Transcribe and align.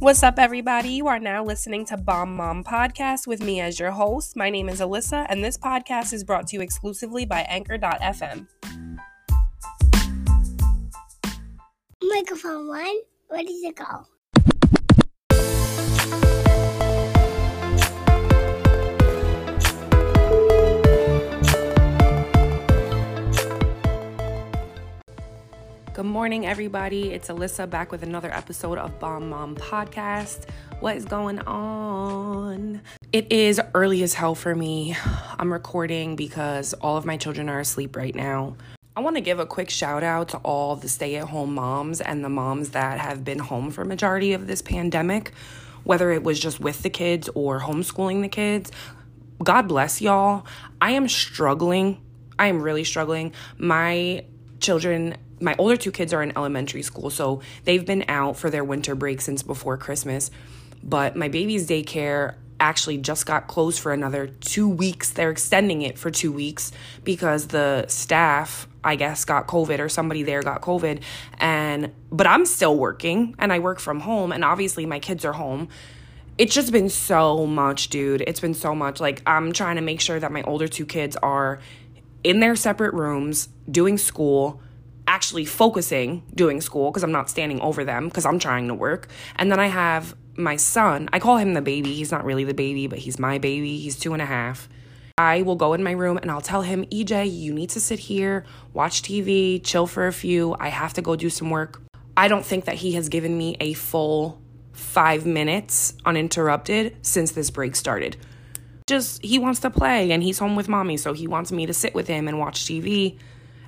What's 0.00 0.22
up, 0.22 0.38
everybody? 0.38 0.90
You 0.90 1.08
are 1.08 1.18
now 1.18 1.42
listening 1.42 1.84
to 1.86 1.96
Bomb 1.96 2.36
Mom 2.36 2.62
Podcast 2.62 3.26
with 3.26 3.42
me 3.42 3.60
as 3.60 3.80
your 3.80 3.90
host. 3.90 4.36
My 4.36 4.48
name 4.48 4.68
is 4.68 4.78
Alyssa, 4.78 5.26
and 5.28 5.42
this 5.42 5.58
podcast 5.58 6.12
is 6.12 6.22
brought 6.22 6.46
to 6.46 6.56
you 6.56 6.62
exclusively 6.62 7.26
by 7.26 7.40
Anchor.fm. 7.40 8.46
Microphone 12.00 12.68
one, 12.68 12.96
ready 13.28 13.60
to 13.62 13.72
go. 13.72 14.06
Good 25.98 26.06
morning, 26.06 26.46
everybody. 26.46 27.10
It's 27.10 27.26
Alyssa 27.26 27.68
back 27.68 27.90
with 27.90 28.04
another 28.04 28.32
episode 28.32 28.78
of 28.78 29.00
Bomb 29.00 29.30
Mom 29.30 29.56
Podcast. 29.56 30.48
What 30.78 30.96
is 30.96 31.04
going 31.04 31.40
on? 31.40 32.82
It 33.12 33.32
is 33.32 33.60
early 33.74 34.04
as 34.04 34.14
hell 34.14 34.36
for 34.36 34.54
me. 34.54 34.96
I'm 35.40 35.52
recording 35.52 36.14
because 36.14 36.72
all 36.74 36.96
of 36.96 37.04
my 37.04 37.16
children 37.16 37.48
are 37.48 37.58
asleep 37.58 37.96
right 37.96 38.14
now. 38.14 38.54
I 38.96 39.00
want 39.00 39.16
to 39.16 39.20
give 39.20 39.40
a 39.40 39.44
quick 39.44 39.70
shout 39.70 40.04
out 40.04 40.28
to 40.28 40.36
all 40.36 40.76
the 40.76 40.88
stay 40.88 41.16
at 41.16 41.24
home 41.24 41.54
moms 41.54 42.00
and 42.00 42.24
the 42.24 42.28
moms 42.28 42.68
that 42.70 43.00
have 43.00 43.24
been 43.24 43.40
home 43.40 43.72
for 43.72 43.84
majority 43.84 44.34
of 44.34 44.46
this 44.46 44.62
pandemic, 44.62 45.32
whether 45.82 46.12
it 46.12 46.22
was 46.22 46.38
just 46.38 46.60
with 46.60 46.84
the 46.84 46.90
kids 46.90 47.28
or 47.34 47.58
homeschooling 47.58 48.22
the 48.22 48.28
kids. 48.28 48.70
God 49.42 49.62
bless 49.62 50.00
y'all. 50.00 50.46
I 50.80 50.92
am 50.92 51.08
struggling. 51.08 52.00
I 52.38 52.46
am 52.46 52.62
really 52.62 52.84
struggling. 52.84 53.32
My 53.56 54.24
children 54.60 55.16
my 55.40 55.54
older 55.58 55.76
two 55.76 55.92
kids 55.92 56.12
are 56.12 56.22
in 56.22 56.32
elementary 56.36 56.82
school, 56.82 57.10
so 57.10 57.40
they've 57.64 57.84
been 57.84 58.04
out 58.08 58.36
for 58.36 58.50
their 58.50 58.64
winter 58.64 58.94
break 58.94 59.20
since 59.20 59.42
before 59.42 59.76
Christmas. 59.76 60.30
But 60.82 61.16
my 61.16 61.28
baby's 61.28 61.68
daycare 61.68 62.36
actually 62.60 62.98
just 62.98 63.26
got 63.26 63.46
closed 63.46 63.80
for 63.80 63.92
another 63.92 64.26
two 64.26 64.68
weeks. 64.68 65.10
They're 65.10 65.30
extending 65.30 65.82
it 65.82 65.98
for 65.98 66.10
two 66.10 66.32
weeks 66.32 66.72
because 67.04 67.48
the 67.48 67.86
staff, 67.88 68.66
I 68.82 68.96
guess, 68.96 69.24
got 69.24 69.46
COVID 69.46 69.78
or 69.78 69.88
somebody 69.88 70.22
there 70.22 70.42
got 70.42 70.60
COVID. 70.60 71.02
And 71.38 71.92
but 72.10 72.26
I'm 72.26 72.46
still 72.46 72.76
working 72.76 73.34
and 73.38 73.52
I 73.52 73.58
work 73.58 73.80
from 73.80 74.00
home, 74.00 74.32
and 74.32 74.44
obviously 74.44 74.86
my 74.86 74.98
kids 74.98 75.24
are 75.24 75.32
home. 75.32 75.68
It's 76.36 76.54
just 76.54 76.70
been 76.70 76.88
so 76.88 77.46
much, 77.46 77.88
dude. 77.88 78.22
It's 78.22 78.40
been 78.40 78.54
so 78.54 78.74
much. 78.74 79.00
Like 79.00 79.22
I'm 79.26 79.52
trying 79.52 79.76
to 79.76 79.82
make 79.82 80.00
sure 80.00 80.18
that 80.18 80.32
my 80.32 80.42
older 80.42 80.68
two 80.68 80.86
kids 80.86 81.16
are 81.16 81.58
in 82.24 82.40
their 82.40 82.56
separate 82.56 82.94
rooms 82.94 83.48
doing 83.70 83.98
school 83.98 84.60
actually 85.08 85.46
focusing 85.46 86.22
doing 86.34 86.60
school 86.60 86.90
because 86.90 87.02
I'm 87.02 87.10
not 87.10 87.28
standing 87.28 87.60
over 87.60 87.82
them 87.82 88.08
because 88.08 88.26
I'm 88.26 88.38
trying 88.38 88.68
to 88.68 88.74
work. 88.74 89.08
And 89.36 89.50
then 89.50 89.58
I 89.58 89.66
have 89.66 90.14
my 90.36 90.56
son. 90.56 91.08
I 91.12 91.18
call 91.18 91.38
him 91.38 91.54
the 91.54 91.62
baby. 91.62 91.94
He's 91.94 92.12
not 92.12 92.24
really 92.24 92.44
the 92.44 92.54
baby, 92.54 92.86
but 92.86 93.00
he's 93.00 93.18
my 93.18 93.38
baby. 93.38 93.78
He's 93.78 93.98
two 93.98 94.12
and 94.12 94.22
a 94.22 94.26
half. 94.26 94.68
I 95.16 95.42
will 95.42 95.56
go 95.56 95.72
in 95.72 95.82
my 95.82 95.90
room 95.92 96.18
and 96.18 96.30
I'll 96.30 96.40
tell 96.40 96.62
him, 96.62 96.84
EJ, 96.86 97.36
you 97.36 97.52
need 97.52 97.70
to 97.70 97.80
sit 97.80 97.98
here, 97.98 98.44
watch 98.72 99.02
TV, 99.02 99.60
chill 99.64 99.88
for 99.88 100.06
a 100.06 100.12
few. 100.12 100.54
I 100.60 100.68
have 100.68 100.92
to 100.94 101.02
go 101.02 101.16
do 101.16 101.28
some 101.28 101.50
work. 101.50 101.82
I 102.16 102.28
don't 102.28 102.44
think 102.44 102.66
that 102.66 102.76
he 102.76 102.92
has 102.92 103.08
given 103.08 103.36
me 103.36 103.56
a 103.58 103.72
full 103.72 104.40
five 104.72 105.26
minutes 105.26 105.94
uninterrupted 106.04 106.96
since 107.02 107.32
this 107.32 107.50
break 107.50 107.74
started. 107.74 108.16
Just, 108.86 109.24
he 109.24 109.38
wants 109.38 109.60
to 109.60 109.70
play 109.70 110.12
and 110.12 110.22
he's 110.22 110.38
home 110.38 110.54
with 110.54 110.68
mommy, 110.68 110.96
so 110.96 111.14
he 111.14 111.26
wants 111.26 111.50
me 111.50 111.66
to 111.66 111.74
sit 111.74 111.94
with 111.94 112.06
him 112.06 112.28
and 112.28 112.38
watch 112.38 112.64
TV. 112.64 113.18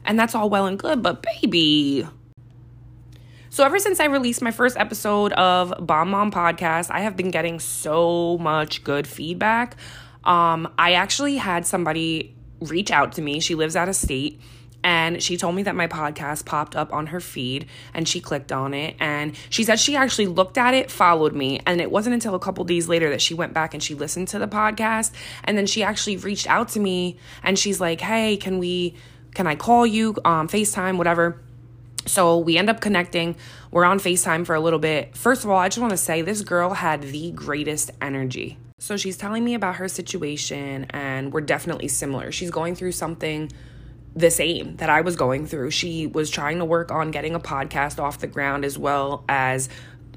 And 0.05 0.19
that's 0.19 0.35
all 0.35 0.51
well 0.51 0.67
and 0.67 0.79
good, 0.79 1.03
but 1.03 1.23
baby. 1.23 2.07
So, 3.53 3.65
ever 3.65 3.79
since 3.79 3.99
I 3.99 4.07
released 4.07 4.43
my 4.43 4.53
first 4.53 4.77
episode 4.77 5.33
of 5.33 5.75
Bomb 5.85 6.11
Mom 6.11 6.31
Podcast, 6.31 6.91
I 6.91 7.01
have 7.01 7.17
been 7.17 7.31
getting 7.31 7.59
so 7.59 8.39
much 8.39 8.85
good 8.85 9.07
feedback. 9.07 9.77
Um, 10.25 10.73
I 10.79 10.93
actually 10.93 11.37
had 11.37 11.67
somebody 11.67 12.35
reach 12.61 12.91
out 12.91 13.13
to 13.13 13.23
me. 13.23 13.41
She 13.41 13.55
lives 13.55 13.75
out 13.75 13.89
of 13.89 13.97
state 13.97 14.41
and 14.83 15.23
she 15.23 15.37
told 15.37 15.55
me 15.55 15.63
that 15.65 15.75
my 15.75 15.87
podcast 15.87 16.47
popped 16.47 16.75
up 16.75 16.93
on 16.93 17.09
her 17.09 17.21
feed 17.21 17.67
and 17.93 18.09
she 18.09 18.21
clicked 18.21 18.53
on 18.53 18.73
it 18.75 18.97
and 18.99 19.35
she 19.51 19.65
said 19.65 19.79
she 19.79 19.97
actually 19.97 20.27
looked 20.27 20.57
at 20.57 20.75
it 20.75 20.91
followed 20.91 21.35
me 21.35 21.61
and 21.67 21.81
it 21.81 21.91
wasn't 21.91 22.15
until 22.15 22.35
a 22.35 22.39
couple 22.39 22.65
days 22.65 22.89
later 22.89 23.11
that 23.11 23.21
she 23.21 23.35
went 23.35 23.53
back 23.53 23.75
and 23.75 23.83
she 23.83 23.95
listened 23.95 24.29
to 24.29 24.39
the 24.39 24.49
podcast 24.49 25.13
and 25.45 25.57
then 25.59 25.67
she 25.67 25.83
actually 25.83 26.17
reached 26.17 26.49
out 26.49 26.69
to 26.69 26.81
me 26.81 27.19
and 27.43 27.59
she's 27.59 27.81
like 27.81 28.01
hey 28.01 28.37
can 28.37 28.59
we 28.59 28.95
can 29.35 29.47
I 29.47 29.55
call 29.55 29.87
you, 29.87 30.17
um, 30.25 30.49
FaceTime, 30.49 30.97
whatever. 30.97 31.41
So 32.07 32.39
we 32.39 32.57
end 32.57 32.71
up 32.71 32.81
connecting. 32.81 33.37
We're 33.71 33.85
on 33.85 33.99
FaceTime 33.99 34.47
for 34.47 34.55
a 34.55 34.61
little 34.61 34.79
bit. 34.79 35.17
First 35.17 35.45
of 35.45 35.51
all, 35.51 35.59
I 35.59 35.69
just 35.69 35.79
want 35.79 35.93
to 35.93 35.97
say 35.97 36.23
this 36.23 36.43
girl 36.43 36.71
had 36.71 37.03
the 37.03 37.31
greatest 37.33 37.91
energy. 38.01 38.59
So 38.79 38.97
she's 38.97 39.17
telling 39.17 39.45
me 39.45 39.55
about 39.55 39.77
her 39.77 39.89
situation, 39.89 40.87
and 40.91 41.33
we're 41.33 41.43
definitely 41.43 41.89
similar. 41.89 42.33
She's 42.33 42.51
going 42.51 42.75
through 42.75 42.93
something 42.93 43.53
the 44.17 44.31
same 44.31 44.77
that 44.77 44.91
I 44.91 45.03
was 45.03 45.17
going 45.17 45.47
through. 45.47 45.71
She 45.71 46.07
was 46.07 46.31
trying 46.31 46.59
to 46.59 46.65
work 46.65 46.91
on 46.91 47.11
getting 47.11 47.35
a 47.35 47.41
podcast 47.41 48.03
off 48.03 48.19
the 48.19 48.27
ground 48.27 48.65
as 48.65 48.77
well 48.79 49.23
as 49.29 49.69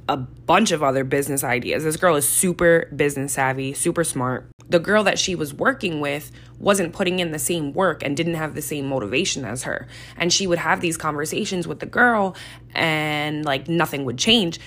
a 0.09 0.17
bunch 0.17 0.71
of 0.71 0.83
other 0.83 1.03
business 1.03 1.43
ideas. 1.43 1.83
This 1.83 1.97
girl 1.97 2.15
is 2.15 2.27
super 2.27 2.89
business 2.95 3.33
savvy, 3.33 3.73
super 3.73 4.03
smart 4.03 4.49
the 4.69 4.79
girl 4.79 5.03
that 5.03 5.19
she 5.19 5.35
was 5.35 5.53
working 5.53 5.99
with 5.99 6.31
wasn't 6.59 6.93
putting 6.93 7.19
in 7.19 7.31
the 7.31 7.39
same 7.39 7.73
work 7.73 8.03
and 8.03 8.15
didn't 8.15 8.35
have 8.35 8.55
the 8.55 8.61
same 8.61 8.87
motivation 8.87 9.45
as 9.45 9.63
her. 9.63 9.87
And 10.17 10.31
she 10.31 10.47
would 10.47 10.59
have 10.59 10.81
these 10.81 10.97
conversations 10.97 11.67
with 11.67 11.79
the 11.79 11.85
girl 11.85 12.35
and 12.73 13.45
like 13.45 13.67
nothing 13.67 14.05
would 14.05 14.17
change. 14.17 14.59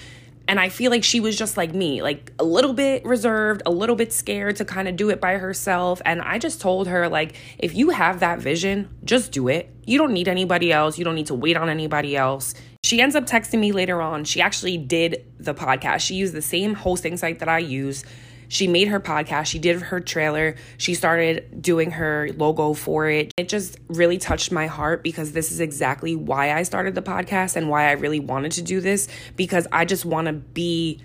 And 0.48 0.60
I 0.60 0.68
feel 0.68 0.92
like 0.92 1.02
she 1.02 1.18
was 1.18 1.36
just 1.36 1.56
like 1.56 1.74
me, 1.74 2.02
like 2.02 2.32
a 2.38 2.44
little 2.44 2.72
bit 2.72 3.04
reserved, 3.04 3.62
a 3.66 3.70
little 3.70 3.96
bit 3.96 4.12
scared 4.12 4.54
to 4.56 4.64
kind 4.64 4.86
of 4.86 4.94
do 4.94 5.10
it 5.10 5.20
by 5.20 5.38
herself. 5.38 6.00
And 6.04 6.22
I 6.22 6.38
just 6.38 6.60
told 6.60 6.86
her, 6.86 7.08
like, 7.08 7.34
if 7.58 7.74
you 7.74 7.90
have 7.90 8.20
that 8.20 8.38
vision, 8.38 8.88
just 9.02 9.32
do 9.32 9.48
it. 9.48 9.74
You 9.86 9.98
don't 9.98 10.12
need 10.12 10.28
anybody 10.28 10.72
else. 10.72 10.98
You 10.98 11.04
don't 11.04 11.16
need 11.16 11.26
to 11.26 11.34
wait 11.34 11.56
on 11.56 11.68
anybody 11.68 12.16
else. 12.16 12.54
She 12.86 13.00
ends 13.00 13.16
up 13.16 13.26
texting 13.26 13.58
me 13.58 13.72
later 13.72 14.00
on. 14.00 14.22
She 14.22 14.40
actually 14.40 14.78
did 14.78 15.24
the 15.40 15.54
podcast. 15.54 16.02
She 16.02 16.14
used 16.14 16.32
the 16.32 16.40
same 16.40 16.72
hosting 16.72 17.16
site 17.16 17.40
that 17.40 17.48
I 17.48 17.58
use. 17.58 18.04
She 18.46 18.68
made 18.68 18.86
her 18.86 19.00
podcast, 19.00 19.46
she 19.46 19.58
did 19.58 19.82
her 19.82 19.98
trailer, 19.98 20.54
she 20.78 20.94
started 20.94 21.60
doing 21.60 21.90
her 21.90 22.28
logo 22.36 22.74
for 22.74 23.08
it. 23.08 23.32
It 23.36 23.48
just 23.48 23.80
really 23.88 24.18
touched 24.18 24.52
my 24.52 24.68
heart 24.68 25.02
because 25.02 25.32
this 25.32 25.50
is 25.50 25.58
exactly 25.58 26.14
why 26.14 26.52
I 26.52 26.62
started 26.62 26.94
the 26.94 27.02
podcast 27.02 27.56
and 27.56 27.68
why 27.68 27.88
I 27.88 27.92
really 27.94 28.20
wanted 28.20 28.52
to 28.52 28.62
do 28.62 28.80
this 28.80 29.08
because 29.34 29.66
I 29.72 29.84
just 29.84 30.04
want 30.04 30.28
to 30.28 30.32
be 30.34 31.02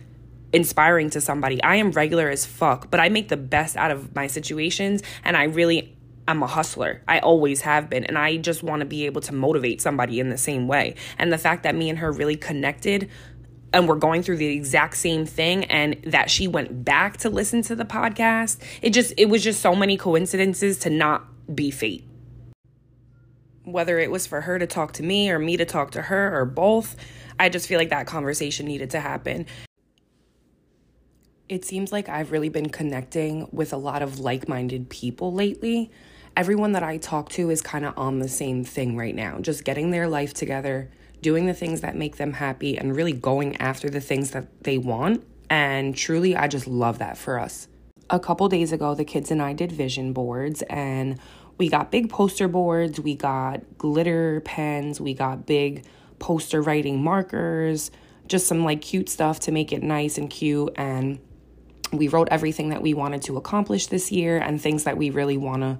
inspiring 0.53 1.09
to 1.09 1.19
somebody. 1.19 1.63
I 1.63 1.77
am 1.77 1.89
regular 1.89 2.29
as 2.29 2.45
fuck, 2.45 2.91
but 2.91 2.99
I 2.99 3.09
make 3.09 3.29
the 3.29 3.37
best 3.37 3.75
out 3.75 3.89
of 3.89 4.13
my 4.13 4.27
situations 4.27 5.01
and 5.23 5.35
I 5.35 5.45
really 5.45 5.97
I'm 6.27 6.43
a 6.43 6.47
hustler. 6.47 7.01
I 7.07 7.19
always 7.19 7.61
have 7.61 7.89
been. 7.89 8.05
And 8.05 8.17
I 8.17 8.37
just 8.37 8.63
want 8.63 8.81
to 8.81 8.85
be 8.85 9.05
able 9.05 9.21
to 9.21 9.33
motivate 9.33 9.81
somebody 9.81 10.19
in 10.19 10.29
the 10.29 10.37
same 10.37 10.67
way. 10.67 10.95
And 11.17 11.31
the 11.33 11.37
fact 11.37 11.63
that 11.63 11.75
me 11.75 11.89
and 11.89 11.99
her 11.99 12.11
really 12.11 12.35
connected 12.35 13.09
and 13.73 13.87
we're 13.87 13.95
going 13.95 14.21
through 14.21 14.37
the 14.37 14.47
exact 14.47 14.97
same 14.97 15.25
thing 15.25 15.65
and 15.65 15.97
that 16.05 16.29
she 16.29 16.47
went 16.47 16.83
back 16.83 17.17
to 17.17 17.29
listen 17.29 17.61
to 17.61 17.75
the 17.75 17.85
podcast 17.85 18.61
it 18.81 18.91
just 18.91 19.13
it 19.17 19.25
was 19.25 19.43
just 19.43 19.61
so 19.61 19.75
many 19.75 19.97
coincidences 19.97 20.79
to 20.79 20.89
not 20.89 21.25
be 21.53 21.71
fate 21.71 22.03
whether 23.63 23.99
it 23.99 24.11
was 24.11 24.27
for 24.27 24.41
her 24.41 24.57
to 24.59 24.67
talk 24.67 24.91
to 24.93 25.03
me 25.03 25.29
or 25.29 25.39
me 25.39 25.55
to 25.55 25.65
talk 25.65 25.91
to 25.91 26.01
her 26.03 26.37
or 26.37 26.45
both 26.45 26.95
i 27.39 27.49
just 27.49 27.67
feel 27.67 27.79
like 27.79 27.89
that 27.89 28.07
conversation 28.07 28.65
needed 28.65 28.89
to 28.89 28.99
happen 28.99 29.45
it 31.47 31.63
seems 31.63 31.91
like 31.91 32.09
i've 32.09 32.31
really 32.31 32.49
been 32.49 32.69
connecting 32.69 33.47
with 33.51 33.71
a 33.71 33.77
lot 33.77 34.01
of 34.01 34.19
like-minded 34.19 34.89
people 34.89 35.33
lately 35.33 35.91
everyone 36.37 36.71
that 36.71 36.83
i 36.83 36.97
talk 36.97 37.29
to 37.29 37.49
is 37.49 37.61
kind 37.61 37.85
of 37.85 37.97
on 37.97 38.19
the 38.19 38.29
same 38.29 38.63
thing 38.63 38.95
right 38.95 39.15
now 39.15 39.39
just 39.39 39.63
getting 39.63 39.91
their 39.91 40.07
life 40.07 40.33
together 40.33 40.89
doing 41.21 41.45
the 41.45 41.53
things 41.53 41.81
that 41.81 41.95
make 41.95 42.17
them 42.17 42.33
happy 42.33 42.77
and 42.77 42.95
really 42.95 43.13
going 43.13 43.55
after 43.57 43.89
the 43.89 44.01
things 44.01 44.31
that 44.31 44.63
they 44.63 44.77
want. 44.77 45.23
And 45.49 45.95
truly, 45.95 46.35
I 46.35 46.47
just 46.47 46.67
love 46.67 46.99
that 46.99 47.17
for 47.17 47.39
us. 47.39 47.67
A 48.09 48.19
couple 48.19 48.47
days 48.49 48.71
ago, 48.71 48.95
the 48.95 49.05
kids 49.05 49.31
and 49.31 49.41
I 49.41 49.53
did 49.53 49.71
vision 49.71 50.13
boards 50.13 50.61
and 50.63 51.19
we 51.57 51.69
got 51.69 51.91
big 51.91 52.09
poster 52.09 52.47
boards, 52.47 52.99
we 52.99 53.15
got 53.15 53.61
glitter 53.77 54.41
pens, 54.41 54.99
we 54.99 55.13
got 55.13 55.45
big 55.45 55.85
poster 56.19 56.61
writing 56.61 57.03
markers, 57.03 57.91
just 58.27 58.47
some 58.47 58.63
like 58.63 58.81
cute 58.81 59.09
stuff 59.09 59.39
to 59.41 59.51
make 59.51 59.71
it 59.71 59.83
nice 59.83 60.17
and 60.17 60.29
cute. 60.29 60.73
And 60.75 61.19
we 61.93 62.07
wrote 62.07 62.29
everything 62.31 62.69
that 62.69 62.81
we 62.81 62.93
wanted 62.93 63.21
to 63.23 63.37
accomplish 63.37 63.87
this 63.87 64.11
year 64.11 64.37
and 64.37 64.59
things 64.59 64.85
that 64.85 64.97
we 64.97 65.09
really 65.09 65.37
want 65.37 65.61
to 65.61 65.79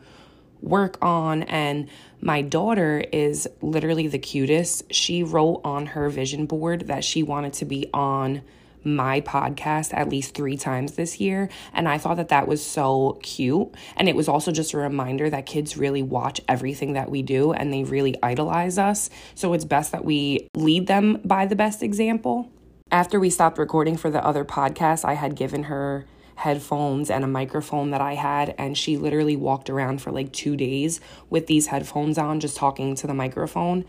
work 0.61 0.97
on. 1.01 1.43
And 1.43 1.89
my 2.21 2.41
daughter 2.41 3.03
is 3.11 3.47
literally 3.61 4.07
the 4.07 4.19
cutest. 4.19 4.93
She 4.93 5.23
wrote 5.23 5.61
on 5.63 5.87
her 5.87 6.09
vision 6.09 6.45
board 6.45 6.87
that 6.87 7.03
she 7.03 7.23
wanted 7.23 7.53
to 7.53 7.65
be 7.65 7.89
on 7.93 8.41
my 8.83 9.21
podcast 9.21 9.93
at 9.93 10.09
least 10.09 10.33
three 10.33 10.57
times 10.57 10.93
this 10.93 11.19
year. 11.19 11.49
And 11.73 11.87
I 11.87 11.97
thought 11.97 12.17
that 12.17 12.29
that 12.29 12.47
was 12.47 12.65
so 12.65 13.19
cute. 13.21 13.69
And 13.95 14.09
it 14.09 14.15
was 14.15 14.27
also 14.27 14.51
just 14.51 14.73
a 14.73 14.77
reminder 14.77 15.29
that 15.29 15.45
kids 15.45 15.77
really 15.77 16.03
watch 16.03 16.41
everything 16.47 16.93
that 16.93 17.09
we 17.09 17.21
do 17.21 17.53
and 17.53 17.71
they 17.71 17.83
really 17.83 18.15
idolize 18.23 18.77
us. 18.77 19.09
So 19.35 19.53
it's 19.53 19.65
best 19.65 19.91
that 19.91 20.05
we 20.05 20.49
lead 20.55 20.87
them 20.87 21.21
by 21.23 21.45
the 21.45 21.55
best 21.55 21.83
example. 21.83 22.49
After 22.91 23.19
we 23.19 23.29
stopped 23.29 23.57
recording 23.57 23.97
for 23.97 24.09
the 24.09 24.23
other 24.25 24.43
podcast, 24.43 25.05
I 25.05 25.13
had 25.13 25.35
given 25.35 25.63
her 25.63 26.05
headphones 26.41 27.09
and 27.09 27.23
a 27.23 27.27
microphone 27.27 27.91
that 27.91 28.01
I 28.01 28.15
had, 28.15 28.55
and 28.57 28.77
she 28.77 28.97
literally 28.97 29.35
walked 29.35 29.69
around 29.69 30.01
for 30.01 30.11
like 30.11 30.33
two 30.33 30.55
days 30.55 30.99
with 31.29 31.45
these 31.47 31.67
headphones 31.67 32.17
on, 32.17 32.39
just 32.39 32.57
talking 32.57 32.95
to 32.95 33.07
the 33.07 33.13
microphone. 33.13 33.85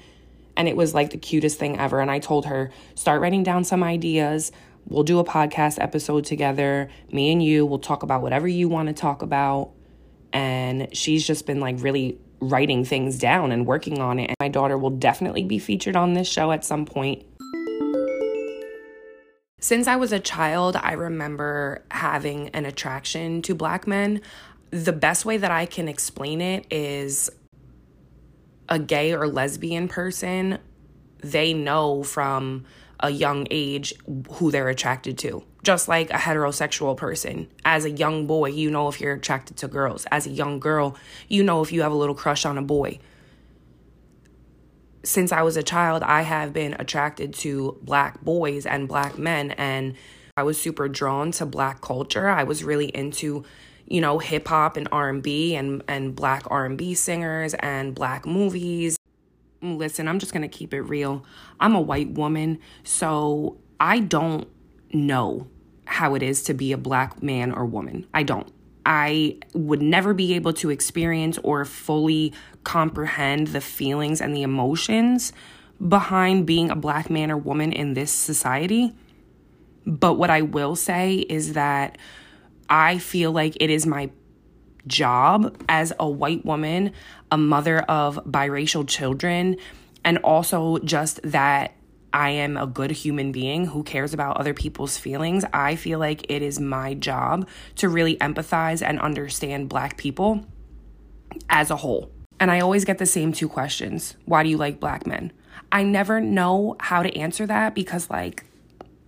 And 0.55 0.69
it 0.69 0.77
was 0.77 0.93
like 0.93 1.11
the 1.11 1.19
cutest 1.19 1.59
thing 1.59 1.79
ever. 1.79 2.01
And 2.01 2.11
I 2.11 2.19
told 2.19 2.47
her, 2.47 2.71
start 2.95 3.23
writing 3.23 3.43
down 3.43 3.65
some 3.65 3.83
ideas. 3.83 4.53
We'll 4.87 5.03
do 5.03 5.19
a 5.19 5.25
podcast 5.25 5.81
episode 5.81 6.27
together. 6.27 6.91
Me 7.11 7.33
and 7.33 7.43
you, 7.43 7.65
we'll 7.65 7.79
talk 7.79 8.03
about 8.03 8.21
whatever 8.21 8.47
you 8.47 8.69
want 8.69 8.89
to 8.89 8.95
talk 8.95 9.23
about. 9.23 9.71
And 10.33 10.95
she's 10.95 11.27
just 11.27 11.47
been 11.47 11.61
like 11.61 11.77
really 11.79 12.19
writing 12.41 12.85
things 12.85 13.19
down 13.19 13.51
and 13.51 13.67
working 13.67 14.01
on 14.01 14.19
it. 14.19 14.29
And 14.29 14.37
my 14.41 14.49
daughter 14.49 14.77
will 14.77 14.91
definitely 14.91 15.45
be 15.45 15.59
featured 15.59 15.97
on 15.97 16.13
this 16.13 16.29
show 16.29 16.53
at 16.53 16.65
some 16.65 16.85
point. 16.85 17.25
Since 19.73 19.89
I 19.89 19.97
was 19.97 20.13
a 20.13 20.21
child, 20.21 20.77
I 20.77 20.93
remember 20.93 21.83
having 21.91 22.51
an 22.51 22.67
attraction 22.67 23.41
to 23.41 23.55
black 23.55 23.87
men. 23.87 24.21
The 24.69 24.93
best 24.93 25.25
way 25.25 25.39
that 25.39 25.51
I 25.51 25.65
can 25.65 25.89
explain 25.89 26.43
it 26.43 26.67
is 26.71 27.31
a 28.69 28.79
gay 28.79 29.15
or 29.15 29.27
lesbian 29.27 29.89
person, 29.89 30.59
they 31.21 31.55
know 31.55 32.03
from 32.03 32.67
a 33.01 33.09
young 33.09 33.47
age 33.51 33.95
who 34.33 34.51
they're 34.51 34.69
attracted 34.69 35.17
to. 35.21 35.43
Just 35.63 35.89
like 35.89 36.11
a 36.11 36.19
heterosexual 36.19 36.95
person. 36.95 37.49
As 37.65 37.87
a 37.87 37.91
young 37.91 38.27
boy, 38.27 38.51
you 38.51 38.71
know 38.71 38.89
if 38.89 39.01
you're 39.01 39.15
attracted 39.15 39.57
to 39.57 39.69
girls. 39.69 40.05
As 40.11 40.27
a 40.27 40.31
young 40.31 40.61
girl, 40.61 40.99
you 41.29 41.43
know 41.43 41.63
if 41.63 41.73
you 41.73 41.81
have 41.81 41.93
a 41.93 41.97
little 41.97 42.15
crush 42.15 42.45
on 42.45 42.59
a 42.59 42.63
boy 42.63 42.99
since 45.05 45.33
I 45.33 45.43
was 45.43 45.57
a 45.57 45.63
child, 45.63 46.03
I 46.03 46.23
have 46.23 46.53
been 46.53 46.75
attracted 46.79 47.35
to 47.35 47.79
black 47.83 48.23
boys 48.23 48.67
and 48.67 48.89
black 48.89 49.19
men 49.19 49.53
and 49.53 49.95
I 50.37 50.45
was 50.45 50.61
super 50.61 50.89
drawn 50.89 51.31
to 51.33 51.47
black 51.47 51.81
culture. 51.81 52.29
I 52.29 52.45
was 52.45 52.65
really 52.65 52.87
into, 52.87 53.45
you 53.87 54.01
know, 54.01 54.19
hip 54.19 54.49
hop 54.49 54.77
and 54.77 54.89
R&B 54.91 55.55
and 55.55 55.83
and 55.89 56.17
black 56.17 56.45
R&B 56.47 56.95
singers 56.95 57.55
and 57.55 57.95
black 57.95 58.25
movies. 58.25 58.97
Listen, 59.61 60.09
I'm 60.09 60.19
just 60.19 60.33
to 60.33 60.49
keep 60.49 60.73
it 60.73 60.83
real. 60.83 61.25
I'm 61.61 61.75
a 61.75 61.81
white 61.81 62.13
woman, 62.13 62.59
so 62.83 63.59
I 63.79 64.01
don't 64.01 64.49
know 64.93 65.49
how 65.85 66.15
it 66.15 66.23
is 66.23 66.43
to 66.45 66.55
be 66.55 66.73
a 66.73 66.79
black 66.79 67.23
man 67.23 67.53
or 67.53 67.67
woman. 67.67 68.07
I 68.15 68.23
don't. 68.23 68.51
I 68.85 69.39
would 69.55 69.83
never 69.83 70.15
be 70.15 70.35
able 70.35 70.53
to 70.55 70.71
experience 70.71 71.39
or 71.45 71.65
fully 71.65 72.33
comprehend 72.65 73.49
the 73.49 73.61
feelings 73.61 74.21
and 74.21 74.35
the 74.35 74.43
emotions 74.43 75.33
behind 75.87 76.47
being 76.47 76.71
a 76.71 76.77
black 76.77 77.11
man 77.11 77.31
or 77.31 77.37
woman 77.37 77.73
in 77.73 77.95
this 77.95 78.13
society. 78.13 78.95
But 79.85 80.15
what 80.15 80.31
I 80.31 80.43
will 80.43 80.77
say 80.77 81.17
is 81.17 81.55
that 81.55 81.99
I 82.69 82.99
feel 82.99 83.33
like 83.33 83.57
it 83.61 83.71
is 83.71 83.87
my 83.87 84.11
job 84.87 85.57
as 85.69 85.93
a 85.99 86.09
white 86.09 86.45
woman, 86.45 86.93
a 87.31 87.37
mother 87.37 87.81
of 87.81 88.17
biracial 88.25 88.89
children, 88.89 89.57
and 90.05 90.19
also 90.19 90.79
just 90.79 91.21
that 91.23 91.75
I 92.13 92.31
am 92.31 92.57
a 92.57 92.67
good 92.67 92.91
human 92.91 93.33
being 93.33 93.67
who 93.67 93.83
cares 93.83 94.13
about 94.13 94.37
other 94.37 94.55
people's 94.55 94.99
feelings. 94.99 95.45
I 95.53 95.77
feel 95.77 95.99
like 95.99 96.27
it 96.31 96.43
is 96.43 96.61
my 96.61 96.95
job 96.95 97.49
to 97.77 97.89
really 97.89 98.17
empathize 98.17 98.87
and 98.87 99.01
understand 99.01 99.69
Black 99.69 99.97
people 99.97 100.45
as 101.49 101.71
a 101.71 101.77
whole. 101.77 102.11
And 102.43 102.51
I 102.51 102.59
always 102.59 102.85
get 102.85 102.99
the 102.99 103.07
same 103.07 103.33
two 103.33 103.49
questions 103.49 104.17
Why 104.25 104.43
do 104.43 104.49
you 104.49 104.57
like 104.57 104.81
Black 104.81 105.07
men? 105.07 105.31
I 105.71 105.85
never 105.85 106.21
know 106.21 106.75
how 106.81 107.05
to 107.05 107.17
answer 107.17 107.47
that 107.47 107.73
because, 107.73 108.11
like, 108.11 108.43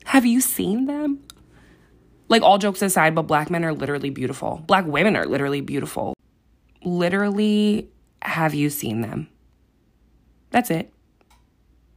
have 0.04 0.24
you 0.24 0.40
seen 0.40 0.86
them? 0.86 1.18
Like, 2.28 2.42
all 2.42 2.58
jokes 2.58 2.80
aside, 2.80 3.12
but 3.12 3.22
Black 3.22 3.50
men 3.50 3.64
are 3.64 3.72
literally 3.72 4.10
beautiful. 4.10 4.62
Black 4.68 4.86
women 4.86 5.16
are 5.16 5.26
literally 5.26 5.60
beautiful. 5.60 6.14
Literally, 6.84 7.88
have 8.22 8.54
you 8.54 8.70
seen 8.70 9.00
them? 9.00 9.26
That's 10.52 10.70
it. 10.70 10.92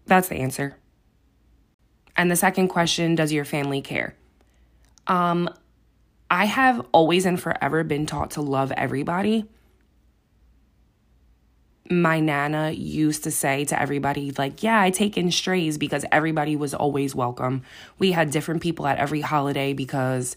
That's 0.07 0.30
the 0.30 0.38
answer. 0.38 0.75
And 2.16 2.31
the 2.31 2.36
second 2.36 2.69
question, 2.69 3.13
does 3.13 3.31
your 3.31 3.45
family 3.45 3.84
care? 3.84 4.16
Um, 5.06 5.51
I 6.31 6.45
have 6.45 6.84
always 6.92 7.28
and 7.28 7.39
forever 7.39 7.84
been 7.84 8.07
taught 8.07 8.31
to 8.31 8.42
love 8.42 8.72
everybody. 8.72 9.45
My 11.89 12.19
nana 12.19 12.72
used 12.72 13.24
to 13.24 13.31
say 13.31 13.66
to 13.66 13.81
everybody, 13.81 14.31
like, 14.31 14.62
yeah, 14.63 14.81
I 14.81 14.89
take 14.89 15.18
in 15.18 15.31
strays 15.31 15.78
because 15.78 16.06
everybody 16.12 16.56
was 16.56 16.74
always 16.74 17.16
welcome. 17.16 17.63
We 17.98 18.12
had 18.12 18.31
different 18.31 18.62
people 18.62 18.88
at 18.88 18.98
every 18.98 19.22
holiday 19.22 19.74
because 19.74 20.36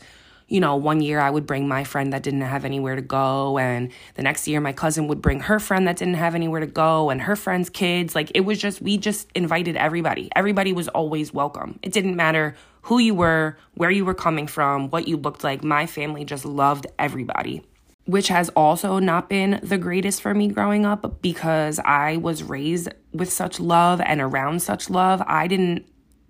you 0.51 0.59
know, 0.59 0.75
one 0.75 1.01
year 1.01 1.21
I 1.21 1.31
would 1.31 1.47
bring 1.47 1.69
my 1.69 1.85
friend 1.85 2.13
that 2.13 2.25
didn't 2.25 2.41
have 2.41 2.65
anywhere 2.65 2.97
to 2.97 3.03
go. 3.03 3.57
And 3.57 3.93
the 4.17 4.23
next 4.23 4.49
year 4.49 4.61
my 4.61 4.73
cousin 4.73 5.07
would 5.07 5.23
bring 5.23 5.39
her 5.41 5.61
friend 5.61 5.87
that 5.87 5.97
didn't 5.97 6.15
have 6.15 6.35
anywhere 6.35 6.59
to 6.59 6.67
go 6.67 7.09
and 7.09 7.23
her 7.23 7.37
friend's 7.37 7.71
kids. 7.71 8.17
Like 8.17 8.33
it 8.35 8.41
was 8.41 8.59
just, 8.59 8.83
we 8.83 8.99
just 8.99 9.29
invited 9.37 9.77
everybody. 9.77 10.29
Everybody 10.35 10.73
was 10.73 10.89
always 10.89 11.33
welcome. 11.33 11.79
It 11.83 11.93
didn't 11.93 12.17
matter 12.17 12.57
who 12.83 12.99
you 12.99 13.15
were, 13.15 13.57
where 13.75 13.93
you 13.93 14.05
were 14.05 14.15
coming 14.15 14.49
from, 14.49 14.91
what 14.91 15.07
you 15.07 15.17
looked 15.17 15.45
like. 15.45 15.63
My 15.63 15.87
family 15.87 16.25
just 16.25 16.45
loved 16.45 16.89
everybody. 16.99 17.63
Which 18.11 18.27
has 18.27 18.49
also 18.51 18.99
not 18.99 19.29
been 19.29 19.61
the 19.63 19.79
greatest 19.79 20.21
for 20.21 20.35
me 20.35 20.49
growing 20.49 20.85
up 20.85 21.23
because 21.23 21.79
I 21.79 22.17
was 22.17 22.43
raised 22.43 22.89
with 23.13 23.33
such 23.33 23.61
love 23.61 24.01
and 24.01 24.21
around 24.21 24.63
such 24.63 24.91
love. 24.91 25.23
I 25.29 25.47
didn't 25.47 25.87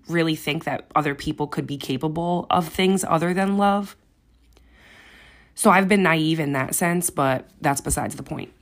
really 0.07 0.37
think 0.37 0.65
that 0.65 0.91
other 0.95 1.15
people 1.15 1.47
could 1.47 1.67
be 1.67 1.79
capable 1.79 2.47
of 2.51 2.69
things 2.69 3.03
other 3.03 3.33
than 3.33 3.57
love. 3.57 3.97
So 5.55 5.71
I've 5.71 5.89
been 5.89 6.03
naive 6.03 6.39
in 6.39 6.53
that 6.53 6.75
sense, 6.75 7.09
but 7.09 7.49
that's 7.63 7.81
besides 7.81 8.15
the 8.15 8.23
point. 8.23 8.53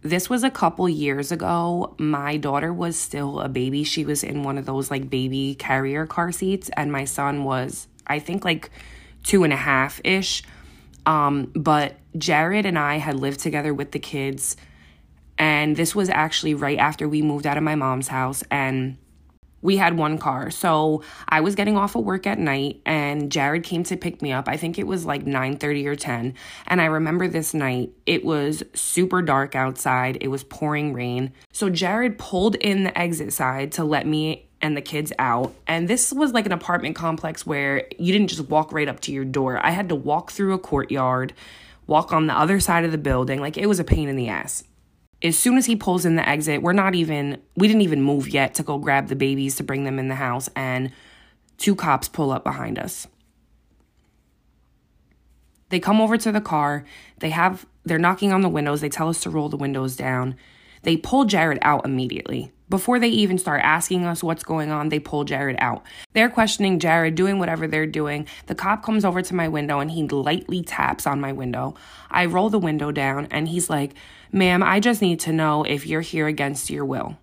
This 0.00 0.30
was 0.30 0.42
a 0.42 0.50
couple 0.50 0.88
years 0.88 1.30
ago. 1.30 1.94
My 1.98 2.38
daughter 2.38 2.72
was 2.72 2.98
still 2.98 3.40
a 3.40 3.48
baby. 3.50 3.84
She 3.84 4.06
was 4.06 4.24
in 4.24 4.42
one 4.42 4.56
of 4.56 4.64
those 4.64 4.90
like 4.90 5.10
baby 5.10 5.54
carrier 5.54 6.06
car 6.06 6.32
seats, 6.32 6.70
and 6.78 6.90
my 6.90 7.04
son 7.04 7.44
was, 7.44 7.88
I 8.06 8.20
think, 8.20 8.42
like 8.42 8.70
two 9.22 9.44
and 9.44 9.52
a 9.52 9.56
half 9.56 10.00
ish. 10.02 10.42
Um, 11.06 11.52
but 11.54 11.96
Jared 12.16 12.66
and 12.66 12.78
I 12.78 12.96
had 12.98 13.16
lived 13.16 13.40
together 13.40 13.74
with 13.74 13.92
the 13.92 13.98
kids, 13.98 14.56
and 15.38 15.76
this 15.76 15.94
was 15.94 16.08
actually 16.08 16.54
right 16.54 16.78
after 16.78 17.08
we 17.08 17.22
moved 17.22 17.46
out 17.46 17.56
of 17.56 17.62
my 17.62 17.74
mom's 17.74 18.08
house. 18.08 18.42
And 18.50 18.98
we 19.64 19.78
had 19.78 19.96
one 19.96 20.18
car. 20.18 20.50
So 20.50 21.02
I 21.26 21.40
was 21.40 21.54
getting 21.54 21.78
off 21.78 21.96
of 21.96 22.04
work 22.04 22.26
at 22.26 22.38
night 22.38 22.82
and 22.84 23.32
Jared 23.32 23.64
came 23.64 23.82
to 23.84 23.96
pick 23.96 24.20
me 24.20 24.30
up. 24.30 24.46
I 24.46 24.58
think 24.58 24.78
it 24.78 24.86
was 24.86 25.06
like 25.06 25.24
9:30 25.24 25.86
or 25.86 25.96
10. 25.96 26.34
And 26.66 26.82
I 26.82 26.84
remember 26.84 27.26
this 27.28 27.54
night, 27.54 27.90
it 28.04 28.26
was 28.26 28.62
super 28.74 29.22
dark 29.22 29.56
outside. 29.56 30.18
It 30.20 30.28
was 30.28 30.44
pouring 30.44 30.92
rain. 30.92 31.32
So 31.50 31.70
Jared 31.70 32.18
pulled 32.18 32.56
in 32.56 32.84
the 32.84 32.96
exit 32.96 33.32
side 33.32 33.72
to 33.72 33.84
let 33.84 34.06
me 34.06 34.50
and 34.64 34.76
the 34.76 34.82
kids 34.82 35.12
out. 35.18 35.54
And 35.66 35.86
this 35.86 36.12
was 36.12 36.32
like 36.32 36.46
an 36.46 36.52
apartment 36.52 36.96
complex 36.96 37.46
where 37.46 37.86
you 37.98 38.12
didn't 38.12 38.28
just 38.28 38.48
walk 38.48 38.72
right 38.72 38.88
up 38.88 39.00
to 39.00 39.12
your 39.12 39.24
door. 39.24 39.64
I 39.64 39.70
had 39.70 39.88
to 39.90 39.94
walk 39.94 40.32
through 40.32 40.54
a 40.54 40.58
courtyard, 40.58 41.34
walk 41.86 42.12
on 42.12 42.26
the 42.26 42.36
other 42.36 42.58
side 42.58 42.84
of 42.84 42.90
the 42.90 42.98
building. 42.98 43.40
Like 43.40 43.56
it 43.56 43.66
was 43.66 43.78
a 43.78 43.84
pain 43.84 44.08
in 44.08 44.16
the 44.16 44.28
ass 44.28 44.64
as 45.24 45.38
soon 45.38 45.56
as 45.56 45.64
he 45.64 45.74
pulls 45.74 46.04
in 46.04 46.16
the 46.16 46.28
exit, 46.28 46.62
we're 46.62 46.74
not 46.74 46.94
even, 46.94 47.40
we 47.56 47.66
didn't 47.66 47.82
even 47.82 48.02
move 48.02 48.28
yet 48.28 48.54
to 48.54 48.62
go 48.62 48.76
grab 48.78 49.08
the 49.08 49.16
babies 49.16 49.56
to 49.56 49.62
bring 49.62 49.84
them 49.84 49.98
in 49.98 50.08
the 50.08 50.16
house, 50.16 50.50
and 50.54 50.92
two 51.56 51.74
cops 51.74 52.08
pull 52.08 52.30
up 52.30 52.44
behind 52.44 52.78
us. 52.78 53.06
They 55.70 55.80
come 55.80 56.00
over 56.00 56.18
to 56.18 56.30
the 56.30 56.42
car. 56.42 56.84
They 57.20 57.30
have, 57.30 57.64
they're 57.84 57.98
knocking 57.98 58.32
on 58.32 58.42
the 58.42 58.50
windows. 58.50 58.82
They 58.82 58.90
tell 58.90 59.08
us 59.08 59.20
to 59.22 59.30
roll 59.30 59.48
the 59.48 59.56
windows 59.56 59.96
down. 59.96 60.36
They 60.82 60.98
pull 60.98 61.24
Jared 61.24 61.58
out 61.62 61.86
immediately. 61.86 62.52
Before 62.68 62.98
they 62.98 63.08
even 63.08 63.36
start 63.36 63.60
asking 63.62 64.06
us 64.06 64.22
what's 64.22 64.42
going 64.42 64.70
on, 64.70 64.88
they 64.88 64.98
pull 64.98 65.24
Jared 65.24 65.56
out. 65.58 65.84
They're 66.14 66.30
questioning 66.30 66.78
Jared, 66.78 67.14
doing 67.14 67.38
whatever 67.38 67.66
they're 67.66 67.86
doing. 67.86 68.26
The 68.46 68.54
cop 68.54 68.82
comes 68.82 69.04
over 69.04 69.20
to 69.20 69.34
my 69.34 69.48
window 69.48 69.80
and 69.80 69.90
he 69.90 70.08
lightly 70.08 70.62
taps 70.62 71.06
on 71.06 71.20
my 71.20 71.32
window. 71.32 71.74
I 72.10 72.24
roll 72.24 72.48
the 72.48 72.58
window 72.58 72.90
down 72.90 73.28
and 73.30 73.48
he's 73.48 73.68
like, 73.68 73.94
Ma'am, 74.32 74.62
I 74.62 74.80
just 74.80 75.02
need 75.02 75.20
to 75.20 75.32
know 75.32 75.62
if 75.62 75.86
you're 75.86 76.00
here 76.00 76.26
against 76.26 76.70
your 76.70 76.84
will. 76.84 77.18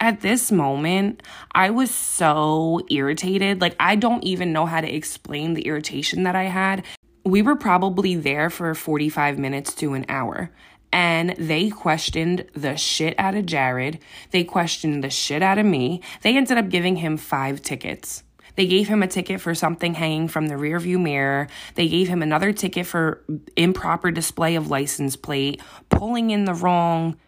At 0.00 0.20
this 0.20 0.50
moment, 0.50 1.22
I 1.52 1.70
was 1.70 1.90
so 1.90 2.80
irritated. 2.90 3.60
Like, 3.60 3.76
I 3.80 3.96
don't 3.96 4.24
even 4.24 4.52
know 4.52 4.66
how 4.66 4.80
to 4.80 4.92
explain 4.92 5.54
the 5.54 5.62
irritation 5.62 6.24
that 6.24 6.36
I 6.36 6.44
had. 6.44 6.84
We 7.24 7.42
were 7.42 7.56
probably 7.56 8.14
there 8.14 8.50
for 8.50 8.74
45 8.74 9.38
minutes 9.38 9.74
to 9.76 9.94
an 9.94 10.04
hour 10.08 10.50
and 10.92 11.34
they 11.36 11.70
questioned 11.70 12.46
the 12.54 12.76
shit 12.76 13.14
out 13.18 13.34
of 13.34 13.46
Jared. 13.46 13.98
They 14.30 14.44
questioned 14.44 15.02
the 15.04 15.10
shit 15.10 15.42
out 15.42 15.58
of 15.58 15.66
me. 15.66 16.00
They 16.22 16.36
ended 16.36 16.58
up 16.58 16.68
giving 16.68 16.96
him 16.96 17.16
five 17.16 17.62
tickets. 17.62 18.22
They 18.54 18.66
gave 18.66 18.88
him 18.88 19.02
a 19.02 19.06
ticket 19.06 19.40
for 19.40 19.54
something 19.54 19.94
hanging 19.94 20.28
from 20.28 20.46
the 20.46 20.54
rearview 20.54 21.00
mirror. 21.00 21.48
They 21.74 21.88
gave 21.88 22.08
him 22.08 22.22
another 22.22 22.52
ticket 22.52 22.86
for 22.86 23.22
improper 23.54 24.10
display 24.10 24.56
of 24.56 24.70
license 24.70 25.14
plate, 25.14 25.60
pulling 25.90 26.30
in 26.30 26.46
the 26.46 26.54
wrong 26.54 27.18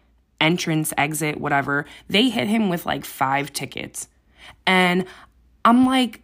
entrance, 0.41 0.91
exit, 0.97 1.39
whatever. 1.39 1.85
They 2.07 2.29
hit 2.29 2.47
him 2.47 2.69
with 2.69 2.85
like 2.85 3.05
five 3.05 3.53
tickets. 3.53 4.07
And 4.65 5.05
I'm 5.63 5.85
like, 5.85 6.21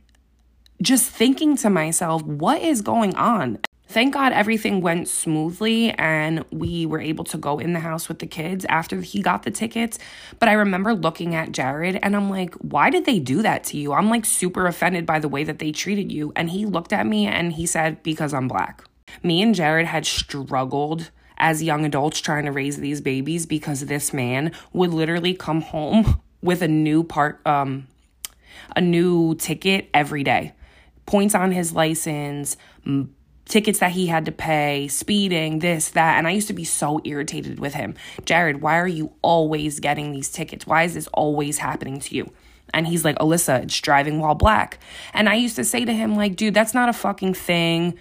just 0.81 1.09
thinking 1.09 1.55
to 1.57 1.69
myself, 1.69 2.23
what 2.23 2.61
is 2.61 2.81
going 2.81 3.15
on? 3.15 3.59
Thank 3.87 4.13
God 4.13 4.33
everything 4.33 4.81
went 4.81 5.07
smoothly 5.07 5.91
and 5.91 6.43
we 6.51 6.85
were 6.85 6.99
able 6.99 7.23
to 7.25 7.37
go 7.37 7.59
in 7.59 7.73
the 7.73 7.79
house 7.79 8.09
with 8.09 8.19
the 8.19 8.25
kids 8.25 8.65
after 8.65 9.01
he 9.01 9.21
got 9.21 9.43
the 9.43 9.51
tickets. 9.51 9.99
But 10.39 10.49
I 10.49 10.53
remember 10.53 10.93
looking 10.93 11.35
at 11.35 11.51
Jared 11.51 11.99
and 12.01 12.15
I'm 12.15 12.29
like, 12.29 12.55
why 12.55 12.89
did 12.89 13.05
they 13.05 13.19
do 13.19 13.41
that 13.43 13.63
to 13.65 13.77
you? 13.77 13.93
I'm 13.93 14.09
like 14.09 14.25
super 14.25 14.65
offended 14.65 15.05
by 15.05 15.19
the 15.19 15.29
way 15.29 15.43
that 15.43 15.59
they 15.59 15.71
treated 15.71 16.11
you. 16.11 16.33
And 16.35 16.49
he 16.49 16.65
looked 16.65 16.93
at 16.93 17.05
me 17.05 17.27
and 17.27 17.53
he 17.53 17.65
said, 17.65 18.01
because 18.01 18.33
I'm 18.33 18.47
black. 18.47 18.83
Me 19.23 19.41
and 19.41 19.53
Jared 19.53 19.85
had 19.85 20.05
struggled 20.05 21.11
as 21.37 21.61
young 21.61 21.85
adults 21.85 22.19
trying 22.19 22.45
to 22.45 22.51
raise 22.51 22.77
these 22.77 23.01
babies 23.01 23.45
because 23.45 23.85
this 23.85 24.13
man 24.13 24.51
would 24.73 24.93
literally 24.93 25.33
come 25.33 25.61
home 25.61 26.21
with 26.41 26.61
a 26.61 26.67
new 26.67 27.03
part 27.03 27.45
um 27.45 27.87
a 28.75 28.81
new 28.81 29.35
ticket 29.35 29.89
every 29.93 30.23
day. 30.23 30.53
Points 31.05 31.35
on 31.35 31.51
his 31.51 31.73
license, 31.73 32.57
tickets 33.45 33.79
that 33.79 33.91
he 33.91 34.07
had 34.07 34.25
to 34.25 34.31
pay, 34.31 34.87
speeding, 34.87 35.59
this, 35.59 35.89
that. 35.91 36.17
And 36.17 36.27
I 36.27 36.31
used 36.31 36.47
to 36.47 36.53
be 36.53 36.63
so 36.63 36.99
irritated 37.03 37.59
with 37.59 37.73
him. 37.73 37.95
Jared, 38.25 38.61
why 38.61 38.77
are 38.79 38.87
you 38.87 39.13
always 39.21 39.79
getting 39.79 40.11
these 40.11 40.29
tickets? 40.29 40.65
Why 40.67 40.83
is 40.83 40.95
this 40.95 41.07
always 41.07 41.59
happening 41.59 41.99
to 42.01 42.15
you? 42.15 42.31
And 42.73 42.87
he's 42.87 43.05
like, 43.05 43.17
Alyssa, 43.19 43.63
it's 43.63 43.79
driving 43.79 44.19
while 44.19 44.35
black. 44.35 44.79
And 45.13 45.29
I 45.29 45.35
used 45.35 45.55
to 45.57 45.63
say 45.63 45.85
to 45.85 45.93
him, 45.93 46.15
like, 46.15 46.35
dude, 46.35 46.53
that's 46.53 46.73
not 46.73 46.89
a 46.89 46.93
fucking 46.93 47.35
thing. 47.35 47.97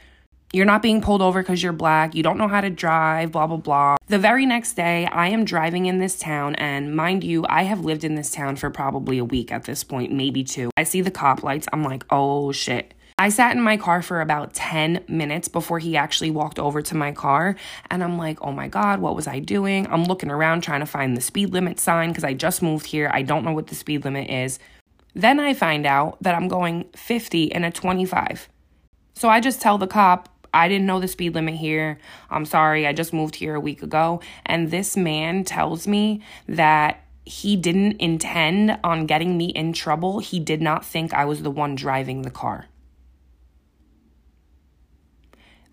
You're 0.52 0.64
not 0.64 0.82
being 0.82 1.02
pulled 1.02 1.20
over 1.20 1.42
because 1.42 1.62
you're 1.62 1.72
black. 1.72 2.14
You 2.14 2.22
don't 2.22 2.38
know 2.38 2.48
how 2.48 2.60
to 2.60 2.70
drive, 2.70 3.32
blah, 3.32 3.46
blah, 3.46 3.56
blah. 3.56 3.96
The 4.06 4.20
very 4.20 4.46
next 4.46 4.74
day, 4.74 5.04
I 5.06 5.28
am 5.28 5.44
driving 5.44 5.86
in 5.86 5.98
this 5.98 6.18
town. 6.18 6.54
And 6.54 6.94
mind 6.94 7.24
you, 7.24 7.44
I 7.48 7.64
have 7.64 7.84
lived 7.84 8.04
in 8.04 8.14
this 8.14 8.30
town 8.30 8.56
for 8.56 8.70
probably 8.70 9.18
a 9.18 9.24
week 9.24 9.50
at 9.50 9.64
this 9.64 9.82
point, 9.82 10.12
maybe 10.12 10.44
two. 10.44 10.70
I 10.76 10.84
see 10.84 11.00
the 11.00 11.10
cop 11.10 11.42
lights. 11.42 11.66
I'm 11.72 11.82
like, 11.82 12.04
oh 12.08 12.52
shit. 12.52 12.94
I 13.16 13.28
sat 13.28 13.54
in 13.54 13.62
my 13.62 13.76
car 13.76 14.02
for 14.02 14.20
about 14.20 14.54
10 14.54 15.04
minutes 15.06 15.46
before 15.46 15.78
he 15.78 15.96
actually 15.96 16.32
walked 16.32 16.58
over 16.58 16.82
to 16.82 16.96
my 16.96 17.12
car. 17.12 17.54
And 17.88 18.02
I'm 18.02 18.18
like, 18.18 18.42
oh 18.42 18.50
my 18.50 18.66
God, 18.66 19.00
what 19.00 19.14
was 19.14 19.28
I 19.28 19.38
doing? 19.38 19.86
I'm 19.86 20.04
looking 20.04 20.32
around 20.32 20.62
trying 20.62 20.80
to 20.80 20.86
find 20.86 21.16
the 21.16 21.20
speed 21.20 21.52
limit 21.52 21.78
sign 21.78 22.08
because 22.08 22.24
I 22.24 22.34
just 22.34 22.60
moved 22.60 22.86
here. 22.86 23.08
I 23.14 23.22
don't 23.22 23.44
know 23.44 23.52
what 23.52 23.68
the 23.68 23.76
speed 23.76 24.04
limit 24.04 24.28
is. 24.28 24.58
Then 25.14 25.38
I 25.38 25.54
find 25.54 25.86
out 25.86 26.20
that 26.22 26.34
I'm 26.34 26.48
going 26.48 26.86
50 26.96 27.52
and 27.52 27.64
a 27.64 27.70
25. 27.70 28.48
So 29.14 29.28
I 29.28 29.38
just 29.38 29.62
tell 29.62 29.78
the 29.78 29.86
cop, 29.86 30.28
I 30.52 30.66
didn't 30.66 30.86
know 30.86 30.98
the 30.98 31.06
speed 31.06 31.34
limit 31.34 31.54
here. 31.54 32.00
I'm 32.30 32.44
sorry, 32.44 32.84
I 32.84 32.92
just 32.92 33.12
moved 33.12 33.36
here 33.36 33.54
a 33.54 33.60
week 33.60 33.84
ago. 33.84 34.22
And 34.44 34.72
this 34.72 34.96
man 34.96 35.44
tells 35.44 35.86
me 35.86 36.20
that 36.48 37.04
he 37.24 37.54
didn't 37.54 38.00
intend 38.00 38.76
on 38.82 39.06
getting 39.06 39.38
me 39.38 39.46
in 39.46 39.72
trouble. 39.72 40.18
He 40.18 40.40
did 40.40 40.60
not 40.60 40.84
think 40.84 41.14
I 41.14 41.24
was 41.24 41.42
the 41.42 41.50
one 41.50 41.76
driving 41.76 42.22
the 42.22 42.30
car. 42.30 42.66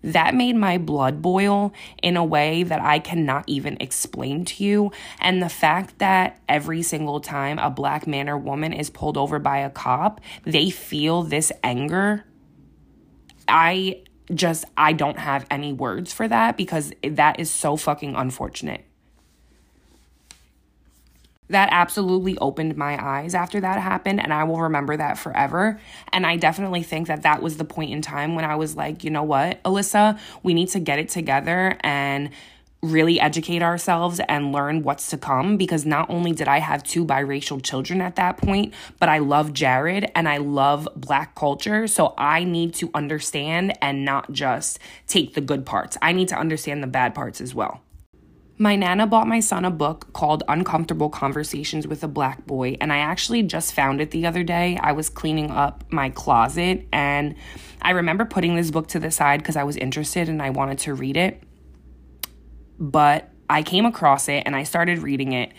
That 0.02 0.34
made 0.34 0.56
my 0.56 0.78
blood 0.78 1.22
boil 1.22 1.72
in 2.02 2.16
a 2.16 2.24
way 2.24 2.62
that 2.62 2.80
I 2.80 2.98
cannot 2.98 3.44
even 3.46 3.76
explain 3.80 4.44
to 4.46 4.64
you. 4.64 4.92
And 5.20 5.42
the 5.42 5.48
fact 5.48 5.98
that 5.98 6.40
every 6.48 6.82
single 6.82 7.20
time 7.20 7.58
a 7.58 7.70
black 7.70 8.06
man 8.06 8.28
or 8.28 8.36
woman 8.36 8.72
is 8.72 8.90
pulled 8.90 9.16
over 9.16 9.38
by 9.38 9.58
a 9.58 9.70
cop, 9.70 10.20
they 10.44 10.70
feel 10.70 11.22
this 11.22 11.52
anger. 11.62 12.24
I 13.48 14.02
just 14.34 14.64
I 14.76 14.92
don't 14.92 15.18
have 15.18 15.46
any 15.50 15.72
words 15.72 16.12
for 16.12 16.26
that 16.28 16.56
because 16.56 16.92
that 17.02 17.38
is 17.38 17.50
so 17.50 17.76
fucking 17.76 18.14
unfortunate. 18.14 18.84
That 21.52 21.68
absolutely 21.70 22.36
opened 22.38 22.76
my 22.76 23.02
eyes 23.02 23.34
after 23.34 23.60
that 23.60 23.78
happened 23.80 24.20
and 24.20 24.32
I 24.32 24.44
will 24.44 24.62
remember 24.62 24.96
that 24.96 25.18
forever. 25.18 25.78
And 26.12 26.26
I 26.26 26.36
definitely 26.36 26.82
think 26.82 27.06
that 27.08 27.22
that 27.22 27.42
was 27.42 27.56
the 27.56 27.64
point 27.64 27.92
in 27.92 28.02
time 28.02 28.34
when 28.34 28.44
I 28.44 28.56
was 28.56 28.74
like, 28.74 29.04
you 29.04 29.10
know 29.10 29.22
what, 29.22 29.62
Alyssa, 29.62 30.18
we 30.42 30.54
need 30.54 30.68
to 30.70 30.80
get 30.80 30.98
it 30.98 31.08
together 31.08 31.76
and 31.80 32.30
really 32.82 33.20
educate 33.20 33.62
ourselves 33.62 34.20
and 34.28 34.50
learn 34.50 34.82
what's 34.82 35.08
to 35.10 35.16
come 35.16 35.56
because 35.56 35.86
not 35.86 36.10
only 36.10 36.32
did 36.32 36.48
I 36.48 36.58
have 36.58 36.82
two 36.82 37.04
biracial 37.04 37.62
children 37.62 38.00
at 38.00 38.16
that 38.16 38.38
point, 38.38 38.74
but 38.98 39.08
I 39.08 39.18
love 39.18 39.52
Jared 39.52 40.10
and 40.16 40.28
I 40.28 40.38
love 40.38 40.88
black 40.96 41.36
culture. 41.36 41.86
So 41.86 42.12
I 42.18 42.42
need 42.42 42.74
to 42.74 42.90
understand 42.92 43.78
and 43.80 44.04
not 44.04 44.32
just 44.32 44.80
take 45.06 45.34
the 45.34 45.40
good 45.40 45.64
parts. 45.64 45.96
I 46.02 46.12
need 46.12 46.28
to 46.28 46.36
understand 46.36 46.82
the 46.82 46.88
bad 46.88 47.14
parts 47.14 47.40
as 47.40 47.54
well. 47.54 47.82
My 48.62 48.76
Nana 48.76 49.08
bought 49.08 49.26
my 49.26 49.40
son 49.40 49.64
a 49.64 49.70
book 49.70 50.12
called 50.12 50.44
Uncomfortable 50.46 51.10
Conversations 51.10 51.86
with 51.88 52.04
a 52.04 52.08
Black 52.08 52.46
Boy, 52.46 52.76
and 52.80 52.92
I 52.92 52.98
actually 52.98 53.42
just 53.42 53.72
found 53.74 54.00
it 54.00 54.12
the 54.12 54.24
other 54.24 54.44
day. 54.44 54.78
I 54.80 54.92
was 54.92 55.08
cleaning 55.08 55.50
up 55.50 55.84
my 55.90 56.10
closet, 56.10 56.86
and 56.92 57.34
I 57.80 57.90
remember 57.90 58.24
putting 58.24 58.54
this 58.54 58.70
book 58.70 58.86
to 58.88 59.00
the 59.00 59.10
side 59.10 59.40
because 59.40 59.56
I 59.56 59.64
was 59.64 59.76
interested 59.76 60.28
and 60.28 60.40
I 60.40 60.50
wanted 60.50 60.78
to 60.80 60.94
read 60.94 61.16
it 61.16 61.42
but 62.82 63.30
I 63.48 63.62
came 63.62 63.86
across 63.86 64.28
it 64.28 64.42
and 64.44 64.56
I 64.56 64.64
started 64.64 64.98
reading 64.98 65.32
it. 65.32 65.52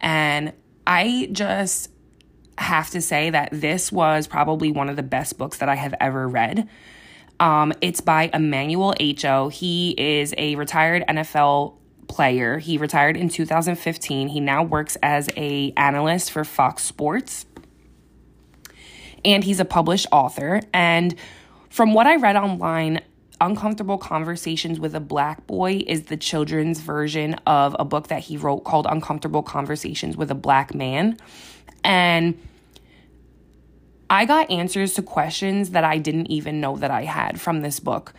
And 0.00 0.54
I 0.86 1.28
just 1.30 1.90
have 2.56 2.90
to 2.90 3.02
say 3.02 3.30
that 3.30 3.50
this 3.52 3.92
was 3.92 4.26
probably 4.26 4.72
one 4.72 4.88
of 4.88 4.96
the 4.96 5.02
best 5.02 5.36
books 5.36 5.58
that 5.58 5.68
I 5.68 5.74
have 5.74 5.94
ever 6.00 6.26
read. 6.26 6.68
Um, 7.38 7.72
it's 7.80 8.00
by 8.00 8.30
Emmanuel 8.32 8.94
Acho 9.00 9.52
He 9.52 9.94
is 9.96 10.34
a 10.36 10.54
retired 10.56 11.04
NFL 11.08 11.76
player. 12.10 12.58
He 12.58 12.76
retired 12.76 13.16
in 13.16 13.28
2015. 13.28 14.28
He 14.28 14.40
now 14.40 14.62
works 14.64 14.96
as 15.02 15.30
a 15.36 15.72
analyst 15.76 16.32
for 16.32 16.44
Fox 16.44 16.82
Sports. 16.82 17.46
And 19.24 19.44
he's 19.44 19.60
a 19.60 19.64
published 19.64 20.06
author. 20.10 20.60
And 20.74 21.14
from 21.68 21.94
what 21.94 22.06
I 22.06 22.16
read 22.16 22.36
online, 22.36 23.00
Uncomfortable 23.40 23.96
Conversations 23.96 24.78
with 24.78 24.94
a 24.94 25.00
Black 25.00 25.46
Boy 25.46 25.82
is 25.86 26.04
the 26.04 26.16
children's 26.16 26.80
version 26.80 27.34
of 27.46 27.74
a 27.78 27.84
book 27.84 28.08
that 28.08 28.24
he 28.24 28.36
wrote 28.36 28.64
called 28.64 28.86
Uncomfortable 28.90 29.42
Conversations 29.42 30.16
with 30.16 30.30
a 30.30 30.34
Black 30.34 30.74
Man. 30.74 31.16
And 31.84 32.38
I 34.10 34.24
got 34.24 34.50
answers 34.50 34.94
to 34.94 35.02
questions 35.02 35.70
that 35.70 35.84
I 35.84 35.98
didn't 35.98 36.26
even 36.26 36.60
know 36.60 36.76
that 36.76 36.90
I 36.90 37.04
had 37.04 37.40
from 37.40 37.60
this 37.62 37.78
book. 37.80 38.12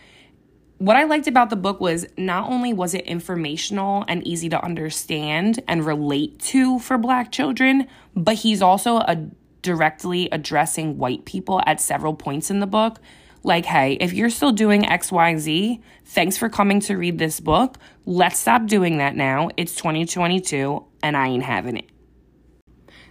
What 0.78 0.96
I 0.96 1.04
liked 1.04 1.28
about 1.28 1.50
the 1.50 1.56
book 1.56 1.80
was 1.80 2.06
not 2.16 2.50
only 2.50 2.72
was 2.72 2.92
it 2.94 3.04
informational 3.04 4.04
and 4.08 4.26
easy 4.26 4.48
to 4.48 4.64
understand 4.64 5.62
and 5.68 5.86
relate 5.86 6.40
to 6.40 6.80
for 6.80 6.98
black 6.98 7.30
children, 7.30 7.86
but 8.16 8.36
he's 8.36 8.60
also 8.60 8.96
a 8.96 9.28
directly 9.62 10.28
addressing 10.32 10.98
white 10.98 11.24
people 11.24 11.62
at 11.66 11.80
several 11.80 12.14
points 12.14 12.50
in 12.50 12.58
the 12.58 12.66
book 12.66 12.98
like, 13.44 13.64
hey, 13.64 13.94
if 13.94 14.12
you're 14.12 14.30
still 14.30 14.52
doing 14.52 14.82
XYZ, 14.82 15.80
thanks 16.04 16.36
for 16.36 16.48
coming 16.48 16.80
to 16.80 16.96
read 16.96 17.18
this 17.18 17.40
book. 17.40 17.76
Let's 18.06 18.38
stop 18.38 18.66
doing 18.66 18.98
that 18.98 19.16
now. 19.16 19.50
It's 19.56 19.74
2022 19.74 20.84
and 21.02 21.16
I 21.16 21.28
ain't 21.28 21.42
having 21.42 21.76
it. 21.76 21.88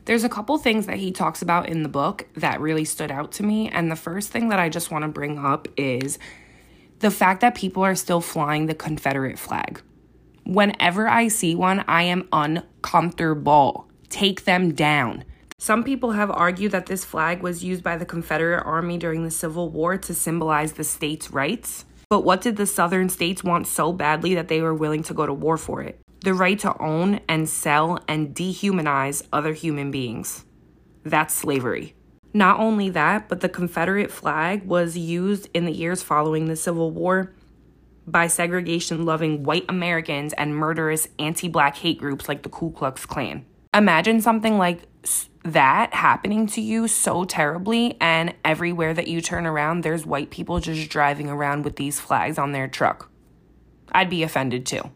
There's 0.06 0.24
a 0.24 0.30
couple 0.30 0.58
things 0.58 0.88
that 0.88 0.98
he 0.98 1.12
talks 1.12 1.42
about 1.42 1.70
in 1.70 1.84
the 1.84 1.90
book 1.90 2.28
that 2.36 2.60
really 2.60 2.86
stood 2.86 3.12
out 3.12 3.34
to 3.34 3.44
me. 3.44 3.70
And 3.70 3.92
the 3.92 3.96
first 3.96 4.30
thing 4.30 4.50
that 4.50 4.60
I 4.60 4.68
just 4.68 4.90
want 4.90 5.04
to 5.04 5.10
bring 5.10 5.38
up 5.38 5.68
is 5.78 6.18
the 7.02 7.12
fact 7.12 7.42
that 7.42 7.56
people 7.56 7.84
are 7.84 7.96
still 7.96 8.22
flying 8.22 8.68
the 8.68 8.76
Confederate 8.76 9.38
flag. 9.38 9.82
Whenever 10.46 11.08
I 11.08 11.28
see 11.28 11.56
one, 11.56 11.84
I 11.88 12.04
am 12.04 12.28
uncomfortable. 12.32 13.88
Take 14.10 14.46
them 14.46 14.74
down. 14.74 15.24
Some 15.58 15.84
people 15.84 16.12
have 16.12 16.32
argued 16.32 16.72
that 16.72 16.88
this 16.88 17.06
flag 17.06 17.44
was 17.44 17.64
used 17.64 17.84
by 17.84 17.98
the 17.98 18.06
Confederate 18.06 18.64
Army 18.64 18.98
during 18.98 19.24
the 19.24 19.32
Civil 19.32 19.70
War 19.70 19.98
to 19.98 20.14
symbolize 20.14 20.74
the 20.74 20.84
states' 20.84 21.32
rights. 21.32 21.86
But 22.10 22.22
what 22.22 22.42
did 22.42 22.58
the 22.58 22.66
Southern 22.66 23.10
states 23.10 23.44
want 23.44 23.68
so 23.68 23.94
badly 23.94 24.36
that 24.36 24.48
they 24.48 24.62
were 24.62 24.74
willing 24.74 25.04
to 25.04 25.14
go 25.14 25.26
to 25.26 25.34
war 25.34 25.58
for 25.58 25.82
it? 25.82 26.00
The 26.22 26.34
right 26.34 26.58
to 26.60 26.78
own 26.82 27.22
and 27.28 27.48
sell 27.48 28.00
and 28.08 28.36
dehumanize 28.36 29.24
other 29.32 29.54
human 29.54 29.92
beings. 29.92 30.46
That's 31.04 31.34
slavery. 31.34 31.96
Not 32.34 32.60
only 32.60 32.90
that, 32.90 33.28
but 33.28 33.42
the 33.42 33.50
Confederate 33.50 34.12
flag 34.12 34.66
was 34.66 34.98
used 34.98 35.50
in 35.54 35.66
the 35.66 35.72
years 35.72 36.02
following 36.02 36.46
the 36.46 36.56
Civil 36.56 36.92
War 36.92 37.34
by 38.08 38.28
segregation 38.28 39.06
loving 39.06 39.44
white 39.44 39.66
Americans 39.70 40.34
and 40.34 40.56
murderous 40.56 41.08
anti 41.20 41.48
black 41.48 41.78
hate 41.78 42.00
groups 42.00 42.28
like 42.28 42.44
the 42.44 42.50
Ku 42.50 42.72
Klux 42.72 43.06
Klan. 43.06 43.46
Imagine 43.74 44.22
something 44.22 44.58
like 44.58 44.82
that 45.44 45.94
happening 45.94 46.46
to 46.46 46.62
you 46.62 46.88
so 46.88 47.24
terribly 47.24 47.98
and 48.00 48.34
everywhere 48.46 48.94
that 48.94 49.08
you 49.08 49.22
turn 49.22 49.48
around 49.48 49.82
there's 49.82 50.06
white 50.06 50.30
people 50.30 50.60
just 50.60 50.90
driving 50.90 51.30
around 51.30 51.66
with 51.66 51.76
these 51.78 52.00
flags 52.00 52.38
on 52.38 52.52
their 52.52 52.68
truck. 52.68 53.10
I'd 53.92 54.10
be 54.10 54.24
offended 54.24 54.66
too. 54.66 54.92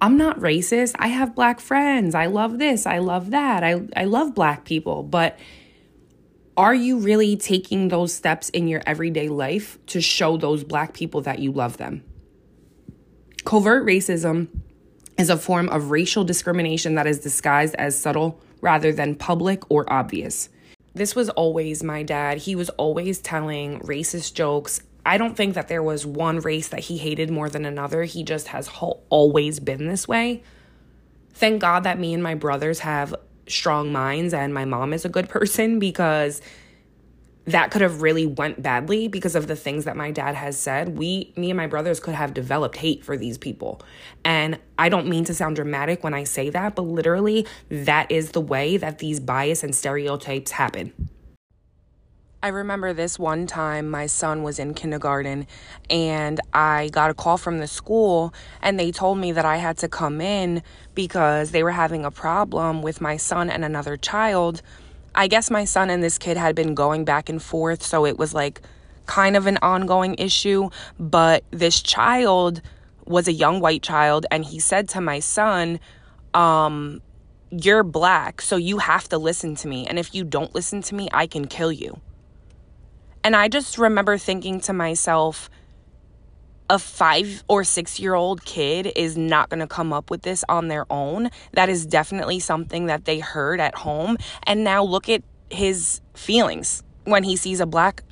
I'm 0.00 0.16
not 0.16 0.40
racist. 0.40 0.96
I 0.98 1.08
have 1.08 1.34
black 1.34 1.60
friends. 1.60 2.16
I 2.16 2.26
love 2.26 2.58
this. 2.58 2.86
I 2.86 2.98
love 2.98 3.30
that. 3.30 3.62
I, 3.62 3.82
I 3.96 4.04
love 4.04 4.34
black 4.34 4.64
people. 4.64 5.04
But 5.04 5.38
are 6.56 6.74
you 6.74 6.98
really 6.98 7.36
taking 7.36 7.86
those 7.86 8.12
steps 8.12 8.48
in 8.48 8.66
your 8.66 8.82
everyday 8.84 9.28
life 9.28 9.78
to 9.86 10.00
show 10.00 10.36
those 10.36 10.64
black 10.64 10.92
people 10.92 11.20
that 11.22 11.38
you 11.38 11.52
love 11.52 11.76
them? 11.76 12.02
Covert 13.44 13.86
racism 13.86 14.48
is 15.22 15.30
a 15.30 15.36
form 15.36 15.68
of 15.68 15.92
racial 15.92 16.24
discrimination 16.24 16.96
that 16.96 17.06
is 17.06 17.20
disguised 17.20 17.76
as 17.76 17.96
subtle 17.96 18.40
rather 18.60 18.92
than 18.92 19.14
public 19.14 19.62
or 19.70 19.90
obvious. 19.90 20.48
This 20.94 21.14
was 21.14 21.30
always 21.30 21.84
my 21.84 22.02
dad. 22.02 22.38
He 22.38 22.56
was 22.56 22.70
always 22.70 23.20
telling 23.20 23.78
racist 23.80 24.34
jokes. 24.34 24.82
I 25.06 25.18
don't 25.18 25.36
think 25.36 25.54
that 25.54 25.68
there 25.68 25.82
was 25.82 26.04
one 26.04 26.40
race 26.40 26.68
that 26.68 26.80
he 26.80 26.98
hated 26.98 27.30
more 27.30 27.48
than 27.48 27.64
another. 27.64 28.02
He 28.02 28.24
just 28.24 28.48
has 28.48 28.66
ho- 28.66 28.98
always 29.10 29.60
been 29.60 29.86
this 29.86 30.08
way. 30.08 30.42
Thank 31.34 31.60
God 31.60 31.84
that 31.84 32.00
me 32.00 32.12
and 32.14 32.22
my 32.22 32.34
brothers 32.34 32.80
have 32.80 33.14
strong 33.46 33.92
minds 33.92 34.34
and 34.34 34.52
my 34.52 34.64
mom 34.64 34.92
is 34.92 35.04
a 35.04 35.08
good 35.08 35.28
person 35.36 35.78
because 35.78 36.42
that 37.44 37.70
could 37.70 37.82
have 37.82 38.02
really 38.02 38.26
went 38.26 38.62
badly 38.62 39.08
because 39.08 39.34
of 39.34 39.46
the 39.46 39.56
things 39.56 39.84
that 39.84 39.96
my 39.96 40.10
dad 40.10 40.34
has 40.34 40.58
said. 40.58 40.96
We 40.96 41.32
me 41.36 41.50
and 41.50 41.56
my 41.56 41.66
brothers 41.66 42.00
could 42.00 42.14
have 42.14 42.34
developed 42.34 42.76
hate 42.76 43.04
for 43.04 43.16
these 43.16 43.38
people. 43.38 43.80
And 44.24 44.58
i 44.78 44.88
don't 44.88 45.06
mean 45.06 45.24
to 45.24 45.34
sound 45.34 45.56
dramatic 45.56 46.02
when 46.02 46.14
i 46.14 46.24
say 46.24 46.48
that 46.50 46.74
but 46.74 46.82
literally 46.82 47.46
that 47.68 48.10
is 48.10 48.30
the 48.32 48.40
way 48.40 48.76
that 48.76 48.98
these 48.98 49.20
bias 49.20 49.62
and 49.62 49.74
stereotypes 49.74 50.52
happen. 50.52 50.92
I 52.44 52.48
remember 52.48 52.92
this 52.92 53.20
one 53.20 53.46
time 53.46 53.88
my 53.88 54.06
son 54.06 54.42
was 54.42 54.58
in 54.58 54.74
kindergarten 54.74 55.46
and 55.88 56.40
I 56.52 56.88
got 56.88 57.08
a 57.08 57.14
call 57.14 57.38
from 57.38 57.58
the 57.58 57.68
school 57.68 58.34
and 58.60 58.80
they 58.80 58.90
told 58.90 59.18
me 59.18 59.30
that 59.30 59.44
I 59.44 59.58
had 59.58 59.78
to 59.78 59.88
come 59.88 60.20
in 60.20 60.64
because 60.96 61.52
they 61.52 61.62
were 61.62 61.70
having 61.70 62.04
a 62.04 62.10
problem 62.10 62.82
with 62.82 63.00
my 63.00 63.16
son 63.16 63.48
and 63.48 63.64
another 63.64 63.96
child 63.96 64.60
I 65.14 65.28
guess 65.28 65.50
my 65.50 65.64
son 65.64 65.90
and 65.90 66.02
this 66.02 66.18
kid 66.18 66.36
had 66.36 66.54
been 66.54 66.74
going 66.74 67.04
back 67.04 67.28
and 67.28 67.42
forth, 67.42 67.82
so 67.82 68.06
it 68.06 68.18
was 68.18 68.34
like 68.34 68.62
kind 69.06 69.36
of 69.36 69.46
an 69.46 69.58
ongoing 69.62 70.14
issue. 70.18 70.70
But 70.98 71.44
this 71.50 71.82
child 71.82 72.62
was 73.04 73.28
a 73.28 73.32
young 73.32 73.60
white 73.60 73.82
child, 73.82 74.26
and 74.30 74.44
he 74.44 74.58
said 74.58 74.88
to 74.90 75.00
my 75.00 75.20
son, 75.20 75.80
um, 76.34 77.02
You're 77.50 77.82
black, 77.82 78.40
so 78.40 78.56
you 78.56 78.78
have 78.78 79.08
to 79.10 79.18
listen 79.18 79.54
to 79.56 79.68
me. 79.68 79.86
And 79.86 79.98
if 79.98 80.14
you 80.14 80.24
don't 80.24 80.54
listen 80.54 80.82
to 80.82 80.94
me, 80.94 81.08
I 81.12 81.26
can 81.26 81.46
kill 81.46 81.72
you. 81.72 82.00
And 83.24 83.36
I 83.36 83.48
just 83.48 83.78
remember 83.78 84.18
thinking 84.18 84.60
to 84.60 84.72
myself, 84.72 85.48
a 86.70 86.78
five 86.78 87.44
or 87.48 87.64
six 87.64 88.00
year 88.00 88.14
old 88.14 88.44
kid 88.44 88.92
is 88.96 89.16
not 89.16 89.50
going 89.50 89.60
to 89.60 89.66
come 89.66 89.92
up 89.92 90.10
with 90.10 90.22
this 90.22 90.44
on 90.48 90.68
their 90.68 90.90
own. 90.90 91.30
That 91.52 91.68
is 91.68 91.86
definitely 91.86 92.40
something 92.40 92.86
that 92.86 93.04
they 93.04 93.18
heard 93.18 93.60
at 93.60 93.74
home. 93.74 94.16
And 94.44 94.64
now 94.64 94.82
look 94.82 95.08
at 95.08 95.22
his 95.50 96.00
feelings 96.14 96.82
when 97.04 97.24
he 97.24 97.36
sees 97.36 97.60
a 97.60 97.66
black 97.66 98.02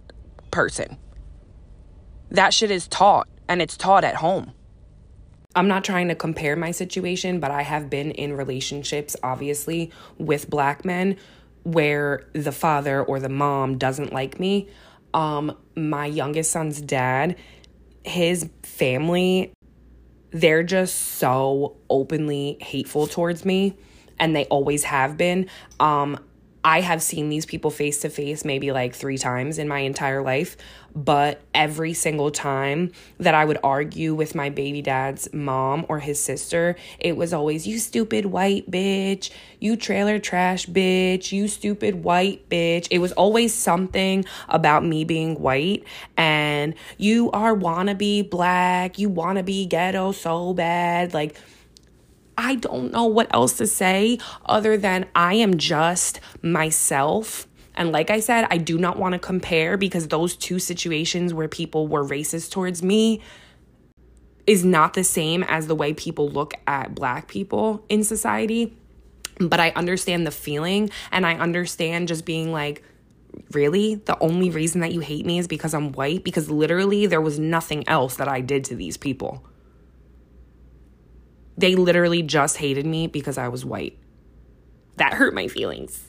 person. 0.51 0.97
That 2.31 2.55
shit 2.55 2.71
is 2.71 2.87
taught, 2.87 3.29
and 3.49 3.61
it's 3.61 3.77
taught 3.77 4.05
at 4.05 4.17
home. 4.17 4.53
I'm 5.55 5.67
not 5.67 5.83
trying 5.83 6.09
to 6.09 6.15
compare 6.15 6.55
my 6.55 6.71
situation, 6.71 7.41
but 7.41 7.51
I 7.51 7.63
have 7.63 7.91
been 7.91 8.13
in 8.13 8.37
relationships, 8.37 9.17
obviously, 9.23 9.91
with 10.17 10.49
black 10.49 10.85
men 10.85 11.17
where 11.65 12.29
the 12.33 12.53
father 12.53 13.03
or 13.03 13.19
the 13.19 13.29
mom 13.29 13.77
doesn't 13.77 14.13
like 14.13 14.39
me. 14.39 14.69
Um, 15.13 15.57
my 15.75 16.07
youngest 16.07 16.53
son's 16.53 16.81
dad 16.81 17.37
his 18.05 18.49
family, 18.63 19.53
they're 20.31 20.63
just 20.63 20.95
so 20.95 21.77
openly 21.89 22.57
hateful 22.61 23.07
towards 23.07 23.45
me 23.45 23.77
and 24.19 24.37
they 24.37 24.45
always 24.47 24.85
have 24.85 25.17
been. 25.17 25.49
Um, 25.81 26.19
I 26.63 26.83
have 26.83 27.03
seen 27.03 27.31
these 27.31 27.47
people 27.47 27.71
face 27.71 28.01
to 28.03 28.11
face 28.11 28.45
maybe 28.45 28.71
like 28.71 28.95
three 28.95 29.17
times 29.17 29.59
in 29.59 29.67
my 29.67 29.79
entire 29.79 30.23
life, 30.23 30.59
but 30.95 31.41
every 31.55 31.95
single 31.95 32.31
time 32.31 32.93
that 33.19 33.35
I 33.35 33.47
would 33.47 33.59
argue 33.65 34.15
with 34.15 34.35
my 34.35 34.51
baby 34.51 34.83
dad's 34.83 35.33
mom 35.33 35.87
or 35.89 36.01
his 36.01 36.21
sister, 36.21 36.77
it 36.99 37.17
was 37.17 37.33
always, 37.33 37.67
you 37.67 37.79
stupid 37.79 38.27
white 38.27 38.71
bitch, 38.71 39.31
you 39.59 39.75
trailer 39.75 40.19
trash 40.19 40.67
bitch, 40.67 41.33
you 41.33 41.49
stupid 41.49 42.05
white 42.05 42.47
bitch. 42.51 42.89
It 42.91 42.99
was 42.99 43.13
always 43.13 43.55
something 43.55 44.27
about 44.49 44.85
me 44.85 45.05
being 45.05 45.41
white 45.41 45.85
and 46.19 46.75
you 46.99 47.31
are 47.31 47.57
wannabe 47.57 48.29
black, 48.29 48.99
you 48.99 49.09
wanna 49.09 49.43
be 49.43 49.65
ghetto 49.65 50.13
so 50.13 50.53
bad. 50.53 51.15
Like, 51.15 51.37
I 52.41 52.55
don't 52.55 52.91
know 52.91 53.05
what 53.05 53.33
else 53.35 53.59
to 53.59 53.67
say 53.67 54.19
other 54.47 54.79
than 54.79 55.07
I 55.15 55.35
am 55.35 55.59
just 55.59 56.21
myself. 56.41 57.47
And 57.75 57.93
like 57.93 58.11
I 58.11 58.21
said, 58.21 58.47
I 58.51 58.57
do 58.57 58.79
not 58.79 58.99
want 58.99 59.13
to 59.13 59.19
compare 59.19 59.77
because 59.77 60.09
those 60.09 60.37
two 60.37 60.59
situations 60.59 61.35
where 61.35 61.49
people 61.49 61.87
were 61.87 62.03
racist 62.03 62.51
towards 62.51 62.83
me 62.83 63.21
is 64.47 64.65
not 64.65 64.95
the 64.95 65.05
same 65.05 65.45
as 65.45 65.67
the 65.67 65.75
way 65.75 65.93
people 65.93 66.31
look 66.31 66.55
at 66.67 66.95
black 66.95 67.29
people 67.29 67.85
in 67.91 68.03
society. 68.05 68.75
But 69.39 69.61
I 69.61 69.71
understand 69.71 70.27
the 70.27 70.31
feeling 70.31 70.91
and 71.13 71.27
I 71.27 71.35
understand 71.35 72.09
just 72.09 72.25
being 72.25 72.53
like, 72.53 72.83
really? 73.53 73.97
The 73.97 74.19
only 74.19 74.49
reason 74.49 74.81
that 74.81 74.93
you 74.93 75.01
hate 75.01 75.27
me 75.27 75.39
is 75.39 75.47
because 75.47 75.75
I'm 75.75 75.93
white? 75.93 76.25
Because 76.25 76.51
literally 76.51 77.05
there 77.05 77.21
was 77.21 77.39
nothing 77.39 77.87
else 77.87 78.17
that 78.17 78.29
I 78.29 78.41
did 78.41 78.65
to 78.65 78.75
these 78.75 78.97
people. 78.97 79.45
They 81.61 81.75
literally 81.75 82.23
just 82.23 82.57
hated 82.57 82.87
me 82.87 83.07
because 83.07 83.37
I 83.37 83.49
was 83.49 83.67
white. 83.67 83.99
That 84.97 85.13
hurt 85.13 85.35
my 85.35 85.47
feelings. 85.47 86.07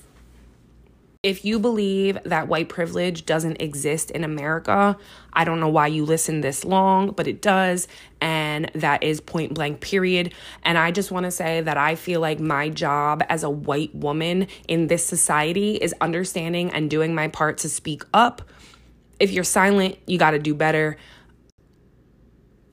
If 1.23 1.43
you 1.43 1.59
believe 1.59 2.17
that 2.23 2.47
white 2.47 2.69
privilege 2.69 3.25
doesn't 3.25 3.61
exist 3.61 4.11
in 4.11 4.23
America, 4.23 4.97
I 5.33 5.43
don't 5.43 5.59
know 5.59 5.67
why 5.67 5.87
you 5.87 6.05
listen 6.05 6.39
this 6.39 6.63
long, 6.63 7.11
but 7.11 7.27
it 7.27 7.41
does. 7.41 7.89
And 8.21 8.71
that 8.75 9.03
is 9.03 9.19
point 9.19 9.53
blank, 9.53 9.81
period. 9.81 10.33
And 10.63 10.77
I 10.77 10.91
just 10.91 11.11
want 11.11 11.25
to 11.25 11.31
say 11.31 11.59
that 11.59 11.75
I 11.75 11.95
feel 11.95 12.21
like 12.21 12.39
my 12.39 12.69
job 12.69 13.21
as 13.27 13.43
a 13.43 13.49
white 13.49 13.93
woman 13.93 14.47
in 14.69 14.87
this 14.87 15.05
society 15.05 15.75
is 15.75 15.93
understanding 15.99 16.71
and 16.71 16.89
doing 16.89 17.13
my 17.13 17.27
part 17.27 17.57
to 17.59 17.69
speak 17.69 18.03
up. 18.13 18.41
If 19.19 19.31
you're 19.31 19.43
silent, 19.43 19.97
you 20.07 20.17
got 20.17 20.31
to 20.31 20.39
do 20.39 20.55
better. 20.55 20.95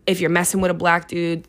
If 0.07 0.21
you're 0.21 0.31
messing 0.31 0.61
with 0.61 0.71
a 0.71 0.75
black 0.75 1.09
dude, 1.09 1.49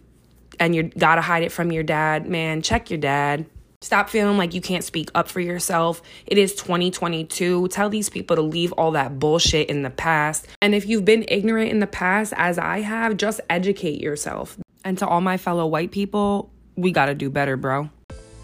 and 0.59 0.75
you 0.75 0.83
gotta 0.83 1.21
hide 1.21 1.43
it 1.43 1.51
from 1.51 1.71
your 1.71 1.83
dad, 1.83 2.27
man, 2.27 2.61
check 2.61 2.89
your 2.89 2.99
dad. 2.99 3.45
Stop 3.81 4.09
feeling 4.09 4.37
like 4.37 4.53
you 4.53 4.59
can't 4.59 4.83
speak 4.83 5.09
up 5.15 5.29
for 5.29 5.39
yourself. 5.39 6.01
It 6.27 6.37
is 6.37 6.53
2022. 6.55 7.69
Tell 7.69 7.89
these 7.89 8.09
people 8.09 8.35
to 8.35 8.41
leave 8.41 8.73
all 8.73 8.91
that 8.91 9.19
bullshit 9.19 9.69
in 9.69 9.83
the 9.83 9.89
past. 9.89 10.47
And 10.61 10.75
if 10.75 10.85
you've 10.85 11.05
been 11.05 11.23
ignorant 11.29 11.71
in 11.71 11.79
the 11.79 11.87
past, 11.87 12.33
as 12.35 12.59
I 12.59 12.81
have, 12.81 13.15
just 13.15 13.39
educate 13.49 14.01
yourself. 14.01 14.59
And 14.83 14.97
to 14.97 15.07
all 15.07 15.21
my 15.21 15.37
fellow 15.37 15.65
white 15.65 15.91
people, 15.91 16.51
we 16.75 16.91
gotta 16.91 17.15
do 17.15 17.29
better, 17.29 17.55
bro. 17.55 17.89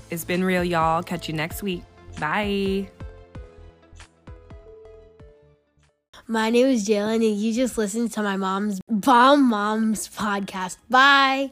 It's 0.09 0.23
been 0.23 0.43
real, 0.43 0.63
y'all. 0.63 1.03
Catch 1.03 1.27
you 1.27 1.33
next 1.33 1.61
week. 1.61 1.83
Bye. 2.17 2.89
My 6.27 6.49
name 6.49 6.67
is 6.67 6.87
Jalen, 6.87 7.15
and 7.15 7.37
you 7.37 7.53
just 7.53 7.77
listened 7.77 8.13
to 8.13 8.23
my 8.23 8.37
mom's 8.37 8.79
Bomb 8.89 9.49
Moms 9.49 10.07
podcast. 10.09 10.77
Bye. 10.89 11.51